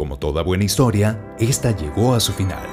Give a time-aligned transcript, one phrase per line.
[0.00, 2.66] Como toda buena historia, esta llegó a su final.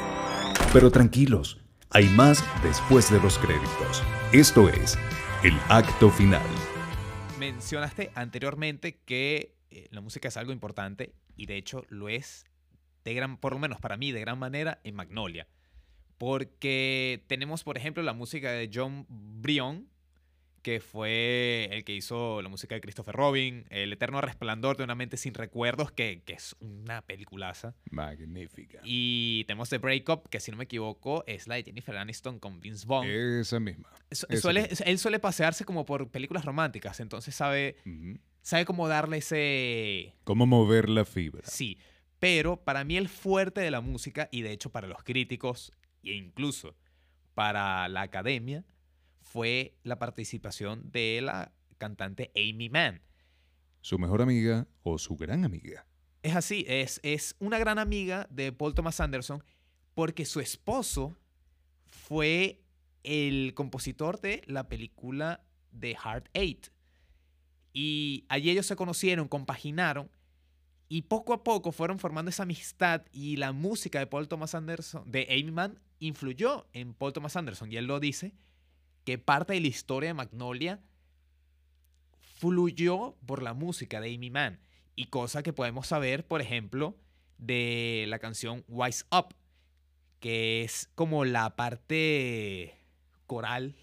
[0.71, 4.01] Pero tranquilos, hay más después de los créditos.
[4.31, 4.97] Esto es
[5.43, 6.47] el acto final.
[7.37, 12.45] Mencionaste anteriormente que eh, la música es algo importante y de hecho lo es
[13.03, 15.49] de gran, por lo menos para mí, de gran manera en Magnolia.
[16.17, 19.89] Porque tenemos, por ejemplo, la música de John Brion,
[20.67, 24.95] que fue el que hizo la música de Christopher Robin, El Eterno Resplandor de una
[24.95, 27.73] mente sin recuerdos, que, que es una peliculaza.
[27.89, 28.81] Magnífica.
[28.83, 32.59] Y tenemos The Breakup, que si no me equivoco es la de Jennifer Aniston con
[32.59, 33.07] Vince Vaughn.
[33.07, 33.87] Esa misma.
[34.11, 34.85] Su- esa suele- misma.
[34.87, 37.77] él suele pasearse como por películas románticas, entonces sabe,
[38.41, 40.15] sabe cómo darle ese...
[40.25, 41.43] ¿Cómo mover la fibra?
[41.45, 41.77] Sí,
[42.19, 45.71] pero para mí el fuerte de la música, y de hecho para los críticos,
[46.03, 46.75] e incluso
[47.35, 48.65] para la academia,
[49.31, 53.01] fue la participación de la cantante Amy Mann.
[53.81, 55.85] Su mejor amiga o su gran amiga.
[56.23, 59.43] Es así, es, es una gran amiga de Paul Thomas Anderson
[59.93, 61.17] porque su esposo
[61.85, 62.61] fue
[63.03, 65.43] el compositor de la película
[65.77, 66.67] The Heart Eight.
[67.73, 70.09] Y allí ellos se conocieron, compaginaron
[70.89, 75.09] y poco a poco fueron formando esa amistad y la música de Paul Thomas Anderson,
[75.11, 77.71] de Amy Mann, influyó en Paul Thomas Anderson.
[77.71, 78.33] Y él lo dice,
[79.07, 80.81] que parte de la historia de Magnolia
[82.35, 84.59] fluyó por la música de Amy Mann.
[84.97, 86.93] Y cosa que podemos saber, por ejemplo,
[87.37, 89.33] de la canción Wise Up,
[90.19, 92.75] que es como la parte
[93.27, 93.75] coral.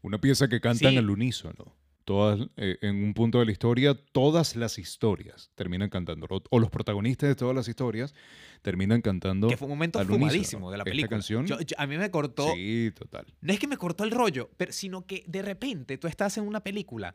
[0.00, 0.96] Una pieza que cantan Sí.
[0.96, 1.74] al unísono.
[2.10, 6.26] Todas, eh, en un punto de la historia, todas las historias terminan cantando.
[6.28, 8.16] O, o los protagonistas de todas las historias
[8.62, 9.46] terminan cantando.
[9.46, 10.18] Que fue un momento unísono.
[10.18, 11.08] fumadísimo de la Esta película.
[11.08, 12.52] canción- Yo- yo- a mí me cortó.
[12.52, 13.26] Sí, total.
[13.40, 16.48] No es que me cortó el rollo, pero, sino que de repente tú estás en
[16.48, 17.14] una película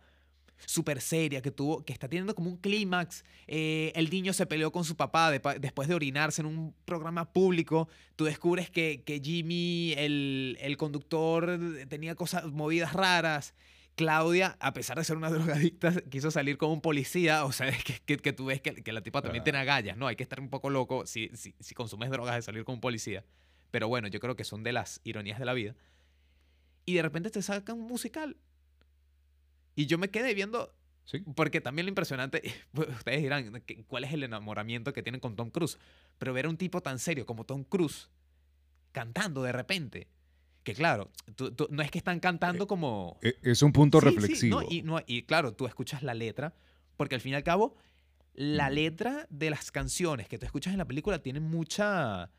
[0.65, 3.25] súper seria que tuvo, que está teniendo como un clímax.
[3.47, 7.33] eh, el niño se peleó con su papá depa- después de orinarse en un programa
[7.33, 7.89] público.
[8.15, 11.59] Tú descubres que, que Jimmy, el, el conductor,
[11.89, 13.53] tenía cosas, movidas raras.
[13.95, 17.45] Claudia, a pesar de ser una drogadicta, quiso salir con un policía.
[17.45, 19.98] O sea, es que, que, que tú ves que, que la tipa también tiene agallas,
[19.98, 20.08] ¿no?
[20.08, 22.82] Hay que estar un poco loco si, si, si consumes drogas de salir con un
[22.82, 23.23] policía.
[23.72, 25.76] Pero bueno, yo creo que son de las ironías de la vida.
[26.86, 28.38] Y de repente te sacan un musical.
[29.76, 30.73] Y yo me quedé viendo,
[31.06, 31.20] Sí.
[31.36, 32.42] porque también lo impresionante,
[32.73, 35.77] pues, ustedes dirán, ¿qué- ¿cuál es el enamoramiento que tienen con Tom Cruise?
[36.17, 38.10] Pero ver a un tipo tan serio como Tom Cruise
[38.92, 40.08] cantando de repente.
[40.65, 43.20] Que claro, tú- tú- no es que están cantando como...
[43.21, 44.61] E- Es un punto Sí, sí, reflexivo.
[44.61, 46.55] no, y, no- y claro, tú escuchas la letra,
[46.98, 47.77] porque al fin y al cabo,
[48.33, 52.31] la letra de las canciones que tú escuchas en la película tienen mucha,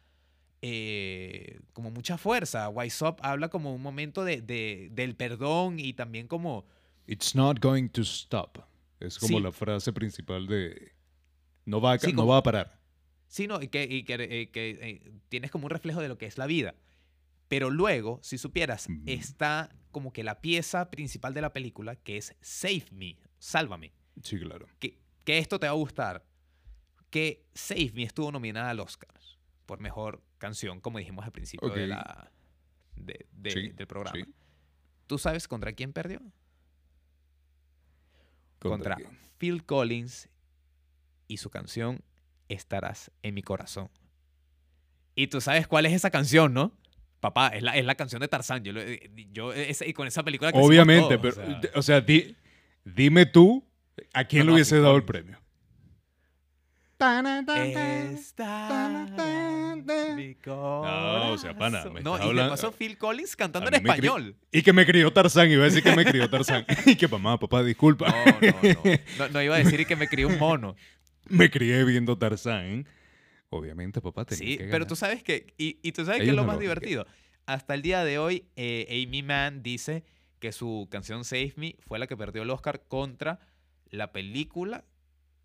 [0.60, 2.68] eh, como mucha fuerza.
[2.68, 6.66] Wise Up habla como un momento de, de- del perdón y también como,
[7.06, 8.58] It's not going to stop.
[8.98, 9.42] Es como Sí.
[9.44, 10.92] la frase principal de.
[11.64, 12.80] No va a, ca- Sí, no como- va a parar.
[13.28, 16.18] sí, no, y que, y que, eh, que, eh, tienes como un reflejo de lo
[16.18, 16.74] que es la vida.
[17.48, 22.34] Pero luego, si supieras, está como que la pieza principal de la película, que es
[22.40, 23.92] Save Me, Sálvame.
[24.22, 24.66] Sí, claro.
[24.78, 26.24] que, que esto te va a gustar.
[27.10, 29.14] Que Save Me estuvo nominada al Oscar
[29.64, 32.30] por mejor canción, como dijimos al principio de la,
[32.96, 34.16] de- de- Sí, del programa.
[34.24, 34.34] sí.
[35.06, 36.20] ¿Tú sabes contra quién perdió?
[38.58, 39.18] ¿Contra Contra?
[39.38, 40.28] Phil Collins
[41.28, 42.02] y su canción
[42.48, 43.90] Estarás en mi corazón.
[45.16, 46.72] Y tú sabes cuál es esa canción, ¿no?
[47.20, 48.62] Papá, es la, es la canción de Tarzán.
[48.62, 51.46] Yo, eh, yo ese- y con esa película crecimos Obviamente, todos, pero.
[51.58, 51.70] o sea.
[51.76, 52.36] O sea, di-
[52.84, 53.64] dime tú
[54.12, 55.38] a quién No, le hubiese dado el premio.
[60.46, 64.36] No, o sea, pana, me No, y hablando- de paso Phil Collins cantando en español.
[64.52, 65.50] Y que me crió Tarzán.
[65.50, 66.64] Iba a decir que me crió Tarzán.
[66.86, 68.08] y que mamá, papá, disculpa.
[68.08, 68.98] No, no, no.
[69.18, 70.76] No, no iba a decir que me crió un mono.
[71.28, 72.86] Me crié viendo Tarzán.
[73.56, 76.34] Obviamente, papá, tenía Sí, que pero tú sabes que, y, y tú sabes que es
[76.34, 77.06] lo no más lo divertido.
[77.46, 80.04] Hasta el día de hoy, eh, Amy Mann dice
[80.40, 83.40] que su canción Save Me fue la que perdió el Oscar contra
[83.90, 84.84] la película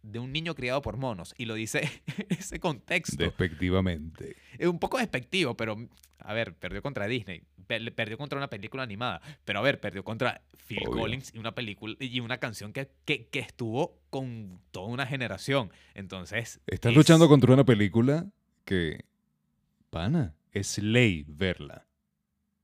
[0.03, 1.33] de un niño criado por monos.
[1.38, 1.81] Y lo dice
[2.18, 3.18] en ese contexto.
[3.24, 4.36] Despectivamente.
[4.57, 5.77] Es un poco despectivo, pero
[6.19, 10.03] a ver, perdió contra Disney, per- perdió contra una película animada, pero a ver, perdió
[10.03, 11.01] contra Phil Obvio.
[11.01, 15.71] Collins y una película y una canción que, que, que estuvo con toda una generación.
[15.95, 18.27] Entonces, Estás es- luchando contra una película
[18.65, 19.06] que,
[19.89, 21.88] pana, es ley verla.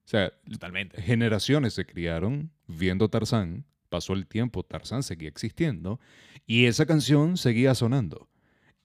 [0.05, 1.01] O sea, totalmente.
[1.01, 5.99] generaciones se criaron viendo Tarzán, pasó el tiempo, Tarzán seguía existiendo
[6.45, 8.29] y esa canción seguía sonando.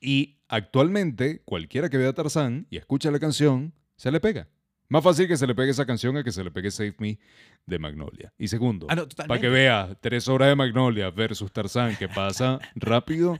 [0.00, 4.48] Y actualmente, cualquiera que vea Tarzán y escucha la canción, se le pega.
[4.88, 7.18] Más fácil que se le pegue esa canción a que se le pegue Save Me
[7.66, 8.32] de Magnolia.
[8.36, 12.58] Y segundo, Ah, no, para que vea tres horas de Magnolia versus Tarzán que pasa
[12.74, 13.38] rápido,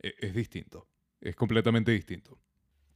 [0.00, 0.86] e- es distinto.
[1.20, 2.38] Es completamente distinto.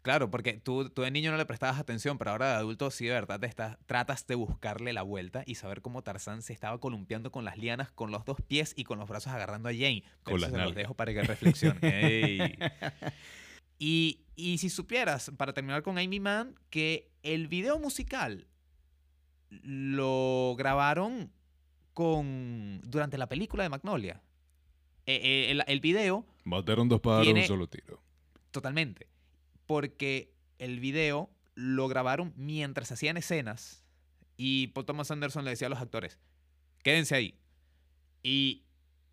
[0.03, 3.05] Claro, porque tú, tú de niño no le prestabas atención, pero ahora de adulto sí
[3.05, 6.79] de verdad te estás- tratas de buscarle la vuelta y saber cómo Tarzán se estaba
[6.81, 10.03] columpiando con las lianas, con los dos pies y con los brazos agarrando a Jane.
[10.23, 11.81] Con Eso las se los dejo para que reflexionen.
[11.85, 12.55] Ey.
[13.79, 18.47] Y, y si supieras, para terminar con Amy Mann, que el video musical
[19.51, 21.31] lo grabaron
[21.95, 24.23] con durante la película de Magnolia.
[25.07, 28.03] Eh, eh, el, el video Mataron dos pájaros de un solo tiro.
[28.51, 29.09] Totalmente.
[29.71, 33.85] Porque el video lo grabaron mientras hacían escenas
[34.37, 36.19] y Paul Thomas Anderson le decía a los actores,
[36.83, 37.39] quédense ahí.
[38.21, 38.65] Y,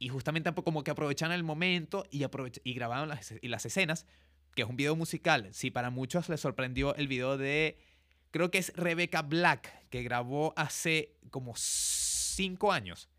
[0.10, 2.26] justamente como que aprovecharon el momento y,
[2.64, 4.08] y grabaron las, escenas,
[4.56, 5.54] que es un video musical.
[5.54, 7.78] Si para muchos les sorprendió el video de,
[8.32, 13.10] creo que es Rebecca Black, que grabó hace como cinco años.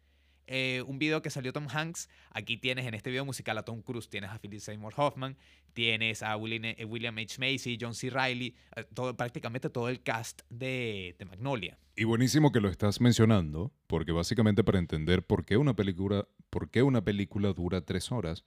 [0.48, 2.08] eh, un video que salió Tom Hanks.
[2.30, 5.36] Aquí tienes en este video musical a Tom Cruise, tienes a Philip Seymour Hoffman,
[5.72, 7.38] tienes a William, eh, William H.
[7.38, 8.10] Macy, John C.
[8.10, 11.78] Reilly, eh, todo, prácticamente todo el cast de, de Magnolia.
[11.96, 16.70] Y buenísimo que lo estás mencionando, porque básicamente para entender por qué una película, por
[16.70, 18.44] qué una película dura tres horas,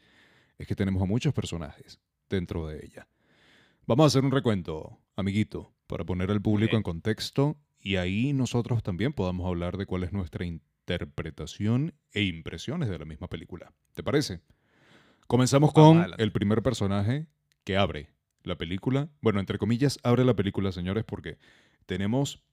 [0.58, 3.08] es que tenemos a muchos personajes dentro de ella.
[3.86, 8.84] Vamos a hacer un recuento, amiguito, para poner al público en contexto y ahí nosotros
[8.84, 13.74] también podamos hablar de cuál es nuestra interpretación e impresiones de la misma película.
[13.94, 14.40] ¿Te parece?
[15.28, 16.24] Comenzamos con adelante.
[16.24, 17.28] el primer personaje
[17.64, 18.10] que abre
[18.44, 19.10] la película.
[19.22, 21.38] Bueno, entre comillas, abre la película, señores, porque
[21.86, 22.44] tenemos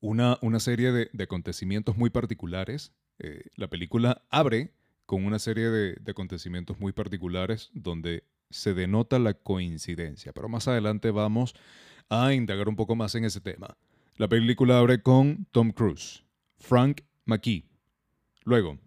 [0.00, 2.92] una, una serie de, de acontecimientos muy particulares.
[3.18, 4.74] Eh, la película abre
[5.06, 10.32] con una serie de, de acontecimientos muy particulares donde se denota la coincidencia.
[10.32, 11.54] Pero más adelante vamos
[12.08, 13.76] a indagar un poco más en ese tema.
[14.16, 16.24] La película abre con Tom Cruise,
[16.58, 17.64] Frank McKee.
[18.44, 18.78] Luego,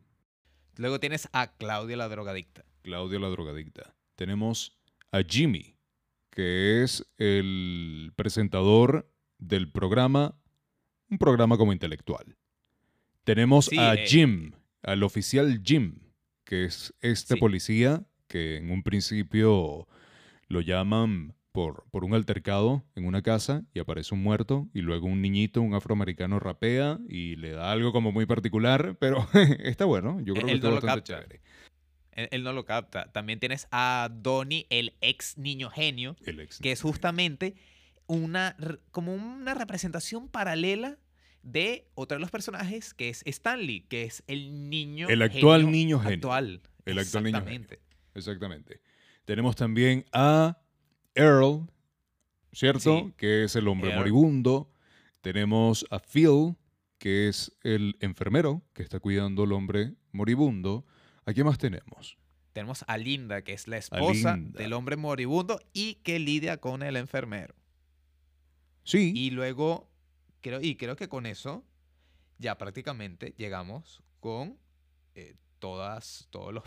[0.77, 2.63] Luego tienes a Claudia la drogadicta.
[2.87, 3.97] Claudio la drogadicta.
[4.15, 4.79] Tenemos
[5.11, 5.75] a Jimmy,
[6.29, 10.39] que es el presentador del programa,
[11.09, 12.37] un programa como intelectual.
[13.25, 14.53] Tenemos Sí, a eh, Jim,
[14.83, 15.99] al oficial Jim,
[16.45, 17.39] que es este Sí.
[17.41, 19.85] policía que en un principio
[20.47, 25.07] lo llaman por, por un altercado en una casa y aparece un muerto y luego
[25.07, 29.27] un niñito, un afroamericano rapea y le da algo como muy particular, pero
[29.59, 31.03] está bueno, yo creo que está bastante capta.
[31.27, 31.41] chévere.
[32.17, 33.09] Él, él no lo capta.
[33.13, 37.55] También tienes a Donnie, el ex niño genio, El ex- que es justamente
[38.07, 38.57] una,
[38.91, 40.97] como una representación paralela
[41.43, 45.71] de otro de los personajes, que es Stanley, que es el niño El actual genio
[45.71, 46.15] niño genio.
[46.15, 46.61] actual.
[46.85, 47.61] El actual niño genio.
[47.61, 47.79] Exactamente.
[48.15, 48.81] Exactamente.
[49.23, 50.57] Tenemos también a
[51.15, 51.69] Earl,
[52.51, 52.99] ¿cierto?
[53.07, 53.13] Sí.
[53.17, 53.99] Que es el hombre Earl.
[53.99, 54.71] moribundo.
[55.21, 56.55] Tenemos a Phil,
[56.97, 60.85] que es el enfermero que está cuidando al hombre moribundo.
[61.27, 62.17] ¿A qué más tenemos?
[62.53, 66.95] Tenemos a Linda, que es la esposa del hombre moribundo y que lidia con el
[66.95, 67.53] enfermero.
[68.83, 69.91] Sí, Y luego,
[70.41, 71.63] creo, y creo que con eso
[72.39, 74.57] ya prácticamente llegamos con
[75.15, 76.63] eh, todas, todos los...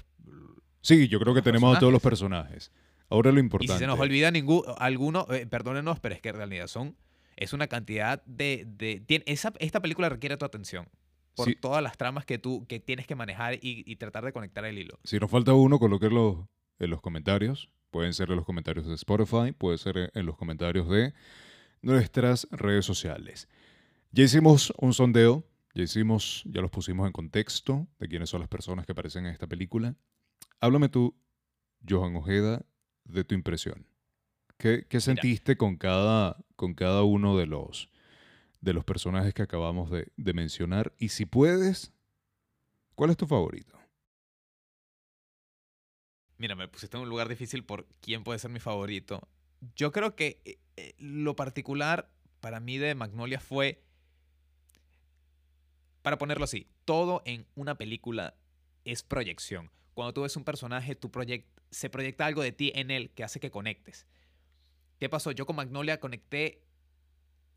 [0.83, 2.71] sí, yo creo que tenemos a todos los personajes.
[3.09, 3.73] Ahora lo importante.
[3.73, 6.97] Y si se nos olvida ningún, alguno, eh, perdónenos, pero es que en realidad son,
[7.37, 8.65] es una cantidad de...
[8.69, 10.87] de tiene- esa, esta película requiere tu atención
[11.45, 11.57] por Sí.
[11.57, 14.79] todas las tramas que tú que tienes que manejar y, y tratar de conectar el
[14.79, 14.99] hilo.
[15.05, 16.49] Si nos falta uno, colóquenlo
[16.79, 17.69] en los comentarios.
[17.91, 21.13] Pueden ser en los comentarios de Spotify, puede ser en los comentarios de
[21.83, 23.49] nuestras redes sociales.
[24.13, 28.49] Ya hicimos un sondeo, ya hicimos, ya los pusimos en contexto de quiénes son las
[28.49, 29.97] personas que aparecen en esta película.
[30.61, 31.17] Háblame tú,
[31.89, 32.65] Johan Ojeda,
[33.05, 33.87] de tu impresión.
[34.57, 37.89] ¿Qué, qué sentiste con cada, con cada uno de los,
[38.61, 40.93] de los personajes que acabamos de, mencionar?
[40.99, 41.93] Y si puedes,
[42.95, 43.79] ¿cuál es tu favorito?
[46.37, 49.29] Mira, me pusiste en un lugar difícil por quién puede ser mi favorito.
[49.77, 53.83] Yo creo que eh, eh, lo particular para mí de Magnolia fue,
[56.03, 58.37] para ponerlo así, todo en una película
[58.85, 59.71] es proyección.
[59.93, 63.23] Cuando tú ves un personaje, tú proyec- se proyecta algo de ti en él que
[63.23, 64.07] hace que conectes.
[64.99, 65.33] ¿Qué pasó?
[65.33, 66.63] Yo con Magnolia conecté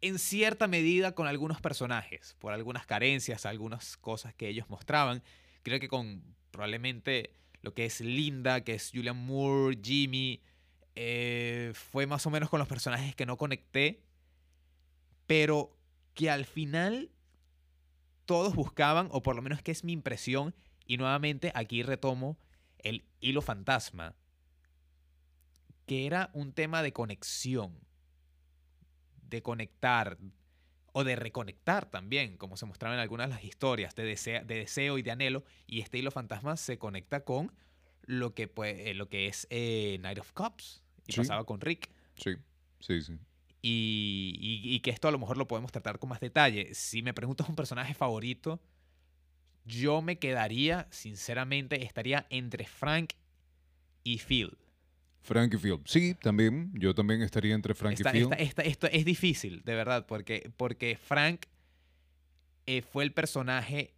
[0.03, 5.23] en cierta medida con algunos personajes, por algunas carencias, algunas cosas que ellos mostraban.
[5.63, 10.41] Creo que con probablemente lo que es Linda, que es Julian Moore, Jimmy,
[10.95, 14.03] eh, fue más o menos con los personajes que no conecté,
[15.25, 15.73] pero
[16.13, 17.09] que al final
[18.25, 20.53] todos buscaban, o por lo menos que es mi impresión,
[20.85, 22.37] y nuevamente aquí retomo
[22.79, 24.15] el hilo fantasma,
[25.85, 27.79] que era un tema de conexión,
[29.33, 30.17] de conectar,
[30.93, 34.55] o de reconectar también, como se mostraba en algunas de las historias, de, desea- de
[34.59, 37.51] deseo y de anhelo, y este hilo fantasma se conecta con
[38.05, 41.17] lo que, pues, eh, lo que es eh, Night of Cups, y Sí.
[41.17, 41.89] pasaba con Rick.
[42.15, 42.31] Sí,
[42.79, 43.17] sí, sí.
[43.61, 46.73] Y, y- y que esto a lo mejor lo podemos tratar con más detalle.
[46.75, 48.61] Si me preguntas un personaje favorito,
[49.65, 53.13] yo me quedaría, sinceramente, estaría entre Frank
[54.03, 54.57] y Phil.
[55.23, 55.79] Frank y Phil.
[55.85, 56.71] Sí, también.
[56.75, 58.23] Yo también estaría entre Frank Esta- y Phil.
[58.23, 61.45] esta- esta- esto es difícil, de verdad, porque, porque Frank
[62.65, 63.93] eh, fue el personaje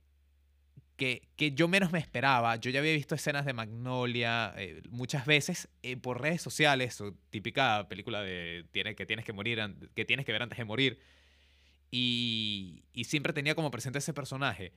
[0.98, 2.55] que, que yo menos me esperaba.
[2.55, 7.88] Yo ya había visto escenas de Magnolia eh, muchas veces eh, por redes sociales, típica
[7.89, 9.60] película de tiene, que tienes que morir,
[9.94, 11.00] que tienes que ver antes de morir.
[11.91, 14.74] Y, y siempre tenía como presente ese personaje.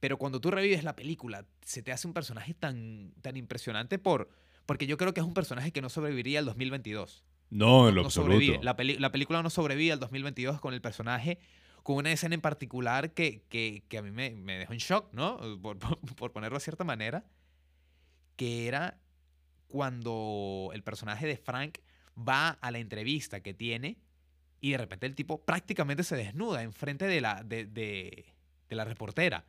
[0.00, 4.28] Pero cuando tú revives la película, se te hace un personaje tan, tan impresionante por,
[4.66, 8.02] porque yo creo que es un personaje que no sobreviviría al 2022 No, en lo
[8.02, 8.32] no absoluto.
[8.34, 8.58] sobrevive.
[8.62, 11.38] La, peli- la película no sobrevive al 2022 con el personaje,
[11.82, 15.12] con una escena en particular que, que- que a mí me, me dejó en shock,
[15.12, 15.38] ¿no?
[15.62, 17.24] Por, por- por ponerlo de cierta manera,
[18.36, 18.98] que era
[19.68, 21.78] cuando el personaje de Frank
[22.16, 23.98] va a la entrevista que tiene
[24.60, 28.24] y de repente el tipo prácticamente se desnuda enfrente de la, de, de-
[28.68, 29.44] de la reportera.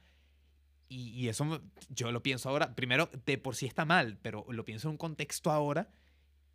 [0.89, 4.87] Y, eso yo lo pienso ahora, primero de por sí está mal, pero lo pienso
[4.87, 5.89] en un contexto ahora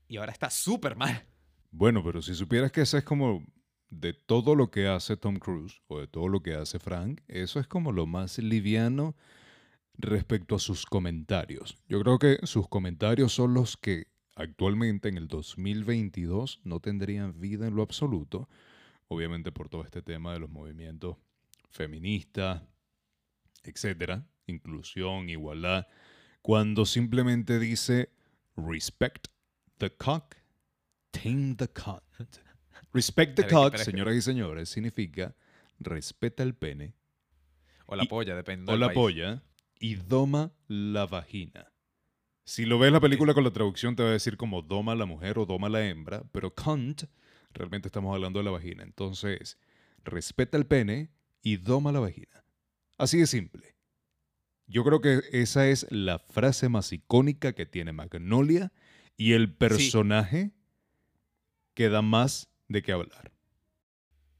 [0.09, 1.27] y ahora está súper mal.
[1.71, 3.45] Bueno, pero si supieras que ese es como
[3.91, 7.61] de todo lo que hace Tom Cruise o de todo lo que hace Frank, eso
[7.61, 9.15] es como lo más liviano
[9.99, 11.77] respecto a sus comentarios.
[11.89, 17.67] Yo creo que sus comentarios son los que actualmente en el 2022 no tendrían vida
[17.67, 18.49] en lo absoluto,
[19.09, 21.17] obviamente por todo este tema de los movimientos
[21.71, 22.62] feministas,
[23.64, 25.87] etcétera, inclusión, igualdad,
[26.42, 28.11] cuando simplemente dice
[28.57, 29.28] respect
[29.78, 30.35] the cock,
[31.11, 32.02] tame the cunt.
[32.92, 35.35] Respect the cock, señoras y señores, significa
[35.78, 36.95] respeta el pene
[37.87, 38.95] O la Y- polla, depende o del la país.
[38.97, 39.42] polla
[39.81, 41.73] y doma la vagina.
[42.45, 45.07] Si lo ves la película con la traducción te va a decir como doma la
[45.07, 47.04] mujer o doma la hembra, pero cunt
[47.52, 48.83] realmente estamos hablando de la vagina.
[48.83, 49.59] Entonces,
[50.04, 51.11] respeta el pene
[51.42, 52.42] y doma la vagina.
[53.03, 53.75] Así de simple.
[54.69, 58.73] Yo creo que esa es la frase más icónica que tiene Magnolia
[59.17, 60.53] y el personaje
[61.75, 63.33] que da más de qué hablar.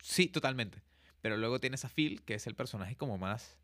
[0.01, 0.81] Sí, totalmente.
[1.23, 3.59] Pero luego tienes a Phil, que es el personaje como más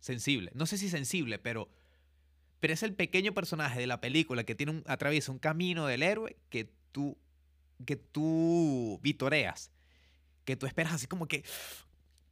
[0.00, 0.50] sensible.
[0.54, 1.68] No sé si sensible, pero,
[2.58, 6.02] pero es el pequeño personaje de la película que tiene un, atraviesa un camino del
[6.02, 7.18] héroe que tú,
[7.84, 9.70] que tú vitoreas.
[10.46, 11.44] Que tú esperas así como que,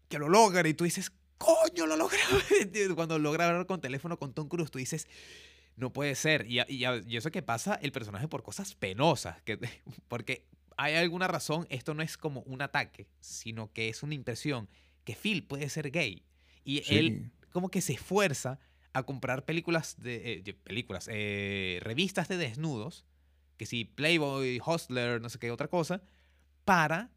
[0.08, 2.18] que lo logra y tú dices, coño, lo logra.
[2.94, 5.08] Cuando logra hablar con teléfono con Tom Cruise, tú dices,
[5.76, 6.46] no puede ser.
[6.46, 9.40] Y, y, y eso que pasa el personaje por cosas penosas.
[9.42, 9.58] Que,
[10.08, 14.68] porque hay alguna razón, esto no es como un ataque, sino que es una impresión
[15.04, 16.24] que Phil puede ser gay.
[16.62, 18.60] Y él como que se esfuerza
[18.92, 23.06] a comprar películas de, eh, películas, eh, revistas de desnudos,
[23.56, 26.02] que si Playboy, Hustler, no sé qué otra cosa,
[26.64, 27.10] para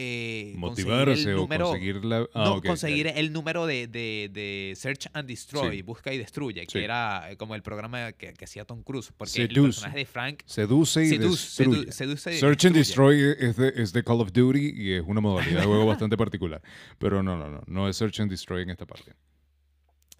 [0.00, 2.18] eh, conseguir Motivarse el o número- conseguir la...
[2.34, 5.82] ah, no, conseguir el número de, de- de Search and Destroy, Sí.
[5.82, 9.32] busca y destruye, que era eh, como el programa que, que hacía Tom Cruise, porque
[9.32, 9.58] Seduce.
[9.58, 11.80] el personaje de Frank Seduce y seduce, destruye.
[11.88, 12.76] sedu- seduce y Search and.
[12.76, 16.16] Destroy es de, es de Call of Duty y es una modalidad de juego bastante
[16.16, 16.62] particular.
[16.98, 17.62] Pero no, no, no.
[17.66, 19.14] No es Search and Destroy en esta parte.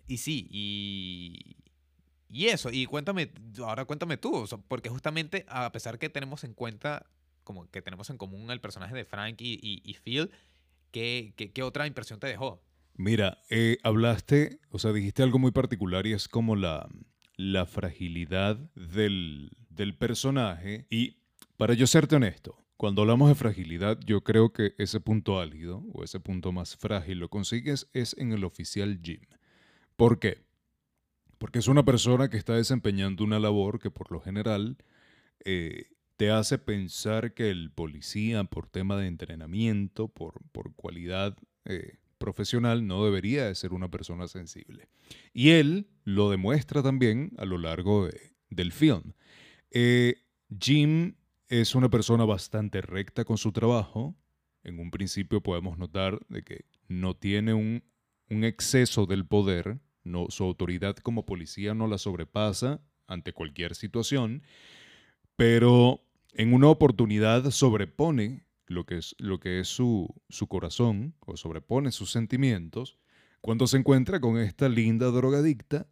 [0.08, 1.56] Y sí, y,
[2.30, 6.54] y eso, y cuéntame, ahora cuéntame tú, o porque justamente a pesar que tenemos en
[6.54, 7.06] cuenta,
[7.48, 10.30] como que tenemos en común el personaje de Frank y, Phil,
[10.90, 12.62] ¿qué, qué, qué otra impresión te dejó?
[12.92, 16.86] Mira, eh, hablaste, o sea, dijiste algo muy particular y es como la,
[17.36, 20.86] la fragilidad del, del personaje.
[20.90, 21.22] Y
[21.56, 26.04] para yo serte honesto, cuando hablamos de fragilidad, yo creo que ese punto álgido o
[26.04, 29.22] ese punto más frágil lo consigues es en el oficial Jim.
[29.96, 30.44] ¿Por qué?
[31.38, 34.76] Porque es una persona que está desempeñando una labor que por lo general
[35.46, 35.86] eh,
[36.18, 42.86] te hace pensar que el policía, por tema de entrenamiento, por, por cualidad eh, profesional,
[42.88, 44.88] no debería de ser una persona sensible.
[45.32, 49.12] Y él lo demuestra también a lo largo de- del film.
[49.70, 50.16] Eh,
[50.60, 51.14] Jim
[51.48, 54.16] es una persona bastante recta con su trabajo.
[54.64, 57.84] En un principio podemos notar de que no tiene un,
[58.28, 64.42] un exceso del poder, no, su autoridad como policía no la sobrepasa ante cualquier situación,
[65.36, 66.04] pero
[66.38, 71.92] en una oportunidad sobrepone lo que es, lo que es su, su corazón o sobrepone
[71.92, 72.96] sus sentimientos
[73.42, 75.86] cuando se encuentra con esta linda drogadicta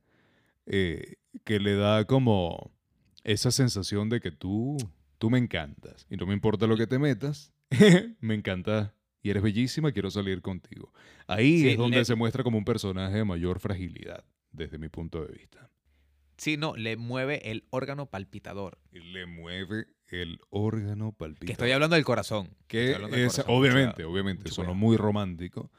[0.66, 2.70] eh, que le da como
[3.24, 4.76] esa sensación de que tú,
[5.18, 7.52] tú me encantas y no me importa lo que te metas,
[8.20, 10.92] me encanta y eres bellísima, quiero salir contigo.
[11.26, 14.88] Ahí Sí, es donde le- se muestra como un personaje de mayor fragilidad, desde mi
[14.88, 15.68] punto de vista.
[16.36, 18.78] Sí, no, le mueve el órgano palpitador.
[18.92, 21.46] Le mueve el órgano palpitador.
[21.46, 22.50] Que estoy hablando del corazón.
[22.68, 24.80] Que del es, corazón, obviamente, mucho- obviamente, mucho sonó cuidado.
[24.86, 25.72] muy romántico,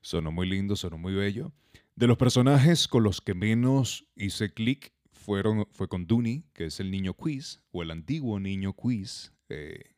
[0.00, 1.52] sonó muy lindo, sonó muy bello.
[1.96, 6.78] De los personajes con los que menos hice clic fueron, fue con Dooney, que es
[6.80, 9.32] el niño quiz, o el antiguo niño quiz.
[9.48, 9.94] eh,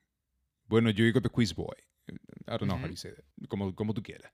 [0.66, 1.76] bueno, yo digo the quiz boy.
[2.08, 2.14] I
[2.46, 2.90] don't know how Ujú.
[2.90, 4.32] you say that, como, como tú quieras.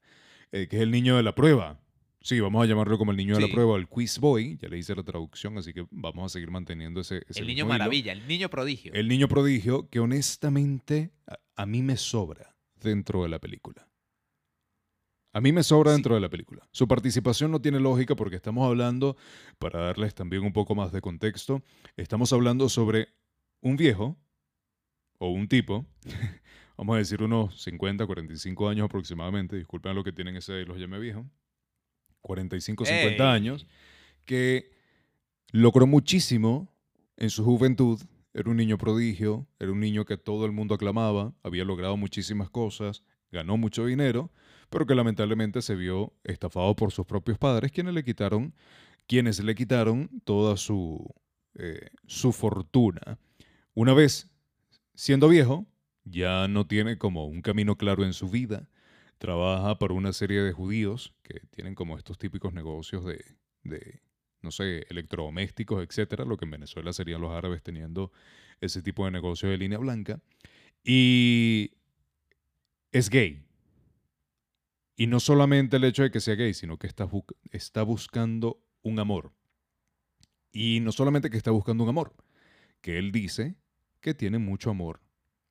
[0.53, 1.81] Eh, que es el niño de la prueba.
[2.27, 4.59] Sí, vamos a llamarlo como el niño de la prueba, el quiz boy.
[4.61, 7.59] Ya le hice la traducción, así que vamos a seguir manteniendo ese, ese El niño
[7.67, 7.69] hilo.
[7.69, 8.93] maravilla, el niño prodigio.
[8.95, 13.89] El niño prodigio, que honestamente a, a mí me sobra dentro de la película.
[15.33, 15.97] A mí me sobra Sí.
[15.99, 16.67] dentro de la película.
[16.73, 19.17] Su participación no tiene lógica porque estamos hablando,
[19.61, 21.63] para darles también un poco más de contexto,
[21.97, 23.07] estamos hablando sobre
[23.61, 24.17] un viejo
[25.19, 25.87] o un tipo,
[26.77, 30.65] vamos a decir unos 50, 45 años aproximadamente, disculpen a los que tienen ese y
[30.65, 31.25] los llame viejo,
[32.27, 33.31] 45, 50 Ey.
[33.31, 33.67] años,
[34.25, 34.73] que
[35.53, 36.75] logró muchísimo
[37.17, 38.01] en su juventud.
[38.35, 42.51] Era un niño prodigio, era un niño que todo el mundo aclamaba, había logrado muchísimas
[42.51, 44.33] cosas, ganó mucho dinero,
[44.71, 48.53] pero que lamentablemente se vio estafado por sus propios padres, quienes le quitaron,
[49.07, 51.09] quienes le quitaron toda su,
[51.55, 53.19] eh, su fortuna.
[53.75, 54.29] Una vez
[54.95, 55.65] siendo viejo,
[56.05, 58.69] ya no tiene como un camino claro en su vida.
[59.19, 63.25] Trabaja para una serie de judíos que tienen como estos típicos negocios de,
[63.65, 64.01] de,
[64.43, 68.13] no sé, electrodomésticos, etcétera, lo que en Venezuela serían los árabes teniendo
[68.61, 70.21] ese tipo de negocio de línea blanca.
[70.85, 71.73] Y
[72.93, 73.43] es gay.
[74.97, 77.09] Y no solamente el hecho de que sea gay, sino que está,
[77.51, 79.33] está buscando un amor.
[80.53, 82.15] Y no solamente que está buscando un amor,
[82.81, 83.57] que él dice
[84.01, 85.01] que tiene mucho amor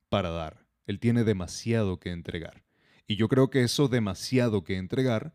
[0.08, 0.66] para dar.
[0.86, 2.65] Él tiene demasiado que entregar.
[3.06, 5.32] Y yo creo que eso demasiado que entregar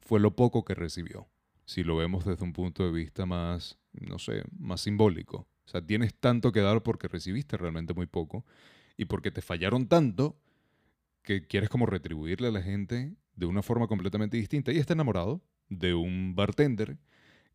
[0.00, 1.26] fue lo poco que recibió.
[1.64, 5.48] Si lo vemos desde un punto de vista más, no sé, más simbólico.
[5.64, 8.44] O sea, tienes tanto que dar porque recibiste realmente muy poco
[8.96, 10.38] y porque te fallaron tanto
[11.22, 14.72] que quieres como retribuirle a la gente de una forma completamente distinta.
[14.72, 16.98] Y está enamorado de un bartender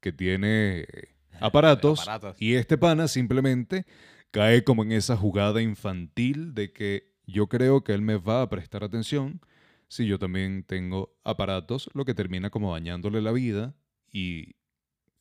[0.01, 0.87] que tiene
[1.39, 2.41] aparatos, Aparatos.
[2.41, 3.85] y este pana simplemente
[4.31, 8.49] cae como en esa jugada infantil de que yo creo que él me va a
[8.49, 9.39] prestar atención
[9.91, 13.75] si yo también tengo aparatos, lo que termina como dañándole la vida
[14.09, 14.55] y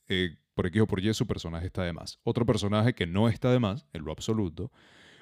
[0.06, 2.20] eh, por X o por Y su personaje está de más.
[2.22, 4.70] Otro personaje que no está de más, en lo absoluto,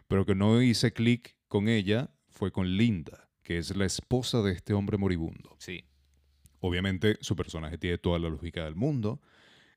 [0.06, 4.52] pero que no hice clic con ella fue con Linda, que es la esposa de
[4.52, 5.56] este hombre moribundo.
[5.58, 5.82] Sí.
[6.61, 9.22] Obviamente su personaje tiene toda la lógica del mundo.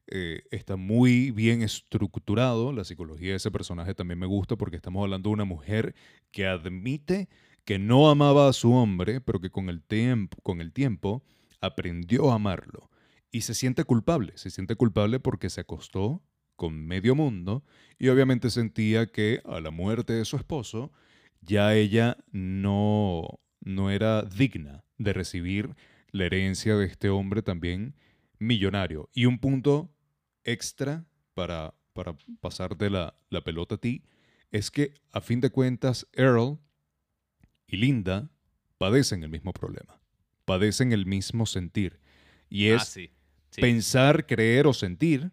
[0.07, 2.73] eh, está muy bien estructurado.
[2.73, 5.95] La psicología de ese personaje también me gusta porque estamos hablando de una mujer
[6.31, 7.29] que admite
[7.65, 11.24] que no amaba a su hombre, pero que con el, tiempo, con el tiempo
[11.60, 12.89] aprendió a amarlo.
[13.32, 14.34] Y se siente culpable.
[14.36, 16.21] Se siente culpable porque se acostó
[16.56, 17.63] con medio mundo
[17.97, 20.91] y obviamente sentía que a la muerte de su esposo
[21.41, 25.76] ya ella no, no era digna de recibir
[26.12, 27.95] la herencia de este hombre también
[28.38, 29.10] millonario.
[29.13, 29.91] Y un punto
[30.43, 34.04] extra para, para pasarte la, la pelota a ti
[34.52, 36.60] es que a fin de cuentas Earl
[37.71, 38.29] y Linda
[38.77, 39.99] padecen el mismo problema,
[40.45, 41.99] padecen el mismo sentir.
[42.49, 43.12] Y es ah, sí.
[43.49, 43.62] sí.
[43.62, 45.31] pensar, creer o sentir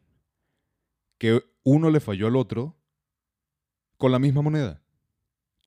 [1.18, 2.78] que uno le falló al otro
[3.96, 4.80] con la misma moneda.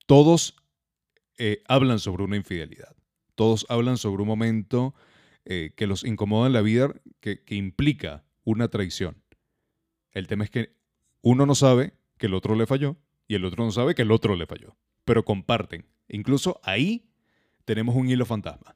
[0.08, 0.56] Todos
[1.38, 2.96] eh, hablan sobre una infidelidad.
[3.36, 4.96] Todos hablan sobre un momento
[5.44, 9.22] eh, que los incomoda en la vida que, que implica una traición.
[10.12, 10.78] El tema es que
[11.22, 12.96] uno no sabe que el otro le falló
[13.28, 14.78] y el otro no sabe que el otro le falló.
[15.04, 15.86] Pero comparten.
[16.12, 17.10] Incluso ahí
[17.66, 18.76] tenemos un hilo fantasma.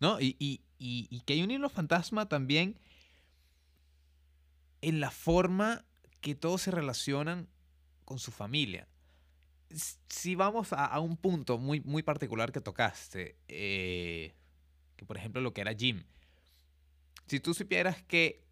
[0.00, 0.20] ¿No?
[0.20, 2.78] Y, y- y- que hay un hilo fantasma también
[4.80, 5.84] en la forma
[6.20, 7.48] que todos se relacionan
[8.04, 8.88] con su familia.
[10.08, 14.34] Si vamos a, a un punto muy, muy particular que tocaste, eh,
[14.96, 16.02] que por ejemplo lo que era Jim,
[17.26, 18.44] si tú supieras que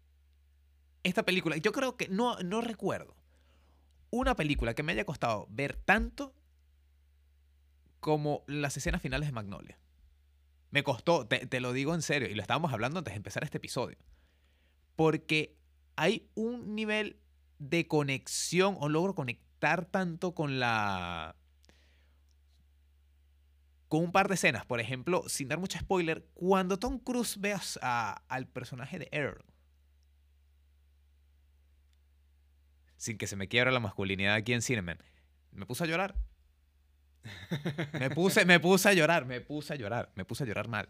[1.03, 3.15] esta película, yo creo que no, no recuerdo
[4.09, 6.33] una película que me haya costado ver tanto
[8.01, 9.79] como las escenas finales de Magnolia.
[10.71, 13.57] Me costó, te, lo digo en serio, y lo estábamos hablando antes de empezar este
[13.57, 13.97] episodio.
[14.95, 15.55] Porque
[15.95, 17.19] hay un nivel
[17.59, 21.35] de conexión o logro conectar tanto con la...
[23.87, 24.65] con un par de escenas.
[24.65, 29.43] Por ejemplo, sin dar mucho spoiler, cuando Tom Cruise ve a- al personaje de Earl.
[32.97, 34.97] Sin que se me quiebra la masculinidad aquí en Cineman.
[35.51, 36.15] Me puse a llorar.
[37.93, 40.89] Me puse, me puse a llorar, me puse a llorar, me puse a llorar mal.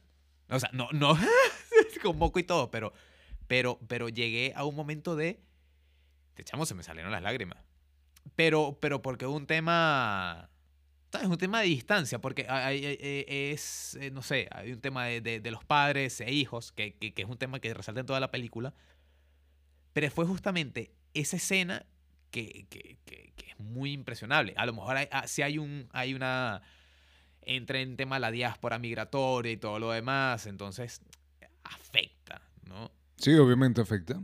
[0.49, 1.17] O sea, no, no,
[2.03, 2.93] con moco y todo, pero,
[3.47, 5.39] pero, pero llegué a un momento de
[6.29, 7.57] Este chamo se me salieron las lágrimas.
[8.35, 10.49] Pero, pero porque un tema.
[11.13, 14.79] Es un tema de distancia, porque hay- hay- hay- es, eh, no sé, hay un
[14.79, 17.73] tema de, de- de los padres e hijos, que, que- que es un tema que
[17.73, 18.73] resalta en toda la película.
[19.91, 21.85] Pero fue justamente esa escena
[22.31, 24.53] que, que- que- que es muy impresionable.
[24.57, 26.61] A lo mejor hay, ah, sí hay, un, hay una.
[27.43, 31.01] Entra en tema la diáspora migratoria y todo lo demás, entonces
[31.63, 32.91] afecta, ¿no?
[33.17, 34.23] Sí, obviamente afecta,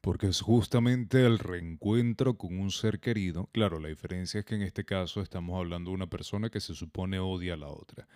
[0.00, 3.48] porque es justamente el reencuentro con un ser querido.
[3.52, 6.74] Claro, la diferencia es que en este caso estamos hablando de una persona que se
[6.74, 8.08] supone odia a la otra.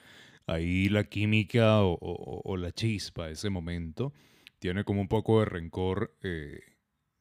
[0.47, 4.13] Ahí la química o, o- o la chispa, ese momento,
[4.59, 6.61] tiene como un poco de rencor eh,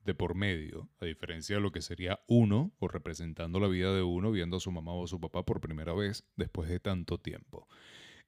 [0.06, 4.02] de por medio, a diferencia de lo que sería uno, o representando la vida de
[4.02, 7.18] uno, viendo a su mamá o a su papá por primera vez después de tanto
[7.18, 7.68] tiempo.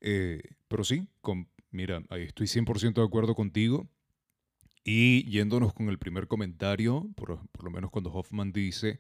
[0.02, 1.08] Eh, pero sí,
[1.72, 3.90] mira, ahí estoy 100% de acuerdo contigo.
[4.86, 9.00] Y yéndonos con el primer comentario, por lo menos cuando Hoffman dice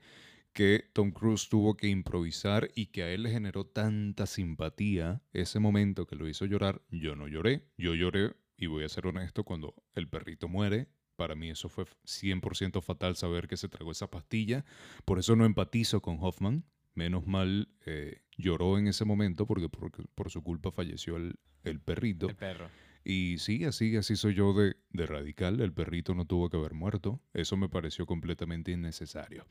[0.53, 5.59] que Tom Cruise tuvo que improvisar y que a él le generó tanta simpatía ese
[5.59, 9.43] momento que lo hizo llorar, yo no lloré, yo lloré y voy a ser honesto,
[9.43, 14.09] cuando el perrito muere, para mí eso fue 100% fatal saber que se tragó esa
[14.09, 14.65] pastilla,
[15.05, 19.91] por eso no empatizo con Hoffman, menos mal eh, lloró en ese momento porque por,
[20.09, 22.29] por su culpa falleció el, el perrito.
[22.29, 22.69] El perro.
[23.05, 25.59] Y sí, así, así soy yo de, de radical.
[25.59, 27.19] El perrito no tuvo que haber muerto.
[27.33, 29.45] Eso me pareció completamente innecesario.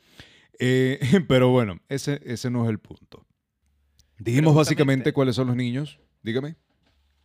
[0.59, 0.99] Eh,
[1.29, 3.27] pero bueno, ese, ese no es el punto.
[4.19, 5.99] Dijimos básicamente cuáles son los niños.
[6.23, 6.57] Dígame.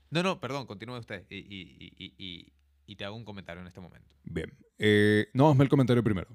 [0.09, 2.51] No, no, perdón, continúe usted y, y- y-
[2.87, 4.15] y- te hago un comentario en este momento.
[4.23, 4.51] Bien.
[4.79, 6.27] Eh, no, hazme el comentario primero.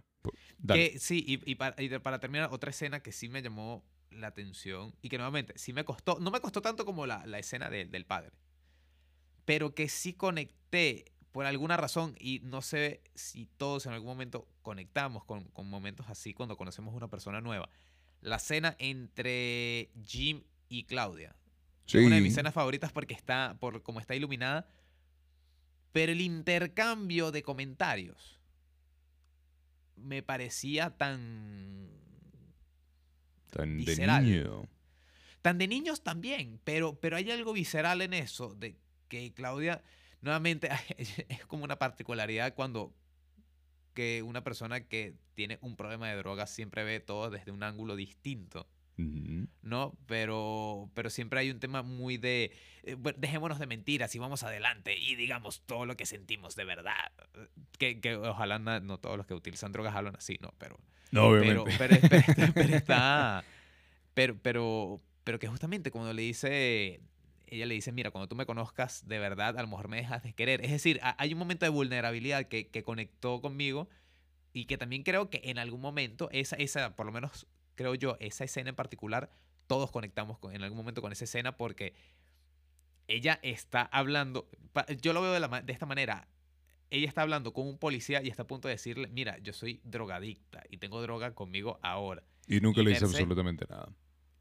[0.58, 0.92] Dale.
[0.92, 4.28] Que, sí, y, y para, y para terminar, otra escena que sí me llamó la
[4.28, 7.68] atención y que nuevamente sí me costó, no me costó tanto como la, la escena
[7.70, 8.30] de- del padre,
[9.44, 14.46] pero que sí conecté por alguna razón y no sé si todos en algún momento
[14.60, 17.68] conectamos con, con momentos así cuando conocemos a una persona nueva.
[18.20, 21.34] La escena entre Jim y Claudia.
[21.86, 21.98] Sí.
[21.98, 24.68] Es una de mis escenas favoritas porque está, por como está iluminada.
[25.92, 28.40] Pero el intercambio de comentarios
[29.96, 31.88] me parecía tan.
[33.50, 34.24] Tan de visceral.
[34.24, 34.68] niño.
[35.42, 38.76] tan de niños también, pero, pero hay algo visceral en eso, de
[39.08, 39.82] que Claudia,
[40.22, 42.94] nuevamente, es como una particularidad cuando
[43.92, 47.96] que una persona que tiene un problema de drogas siempre ve todo desde un ángulo
[47.96, 48.66] distinto.
[48.96, 49.96] ¿No?
[50.06, 52.52] Pero, pero siempre hay un tema muy de,
[52.82, 57.12] eh, dejémonos de mentiras y vamos adelante y digamos todo lo que sentimos de verdad.
[57.78, 60.52] Que, que ojalá na- no todos los que utilizan drogas hablan así, ¿no?
[60.58, 60.78] Pero,
[61.10, 61.74] No, pero, obviamente.
[61.78, 61.96] pero,
[62.36, 63.44] pero- pero está,
[64.14, 67.00] pero, pero, pero que justamente cuando le dice,
[67.46, 70.22] ella le dice, mira, cuando tú me conozcas de verdad, a lo mejor me dejas
[70.22, 70.64] de querer.
[70.64, 73.88] Es decir, ha- hay un momento de vulnerabilidad que, que conectó conmigo
[74.52, 78.16] y que también creo que en algún momento, esa, esa, por lo menos creo yo,
[78.20, 79.30] esa escena en particular,
[79.66, 81.94] todos conectamos con- en algún momento con esa escena porque
[83.08, 84.48] ella está hablando,
[85.00, 86.28] yo lo veo de, la de esta manera,
[86.90, 89.80] ella está hablando con un policía y está a punto de decirle, mira, yo soy
[89.84, 92.22] drogadicta y tengo droga conmigo ahora.
[92.46, 93.88] y nunca y le verse- absolutamente nada.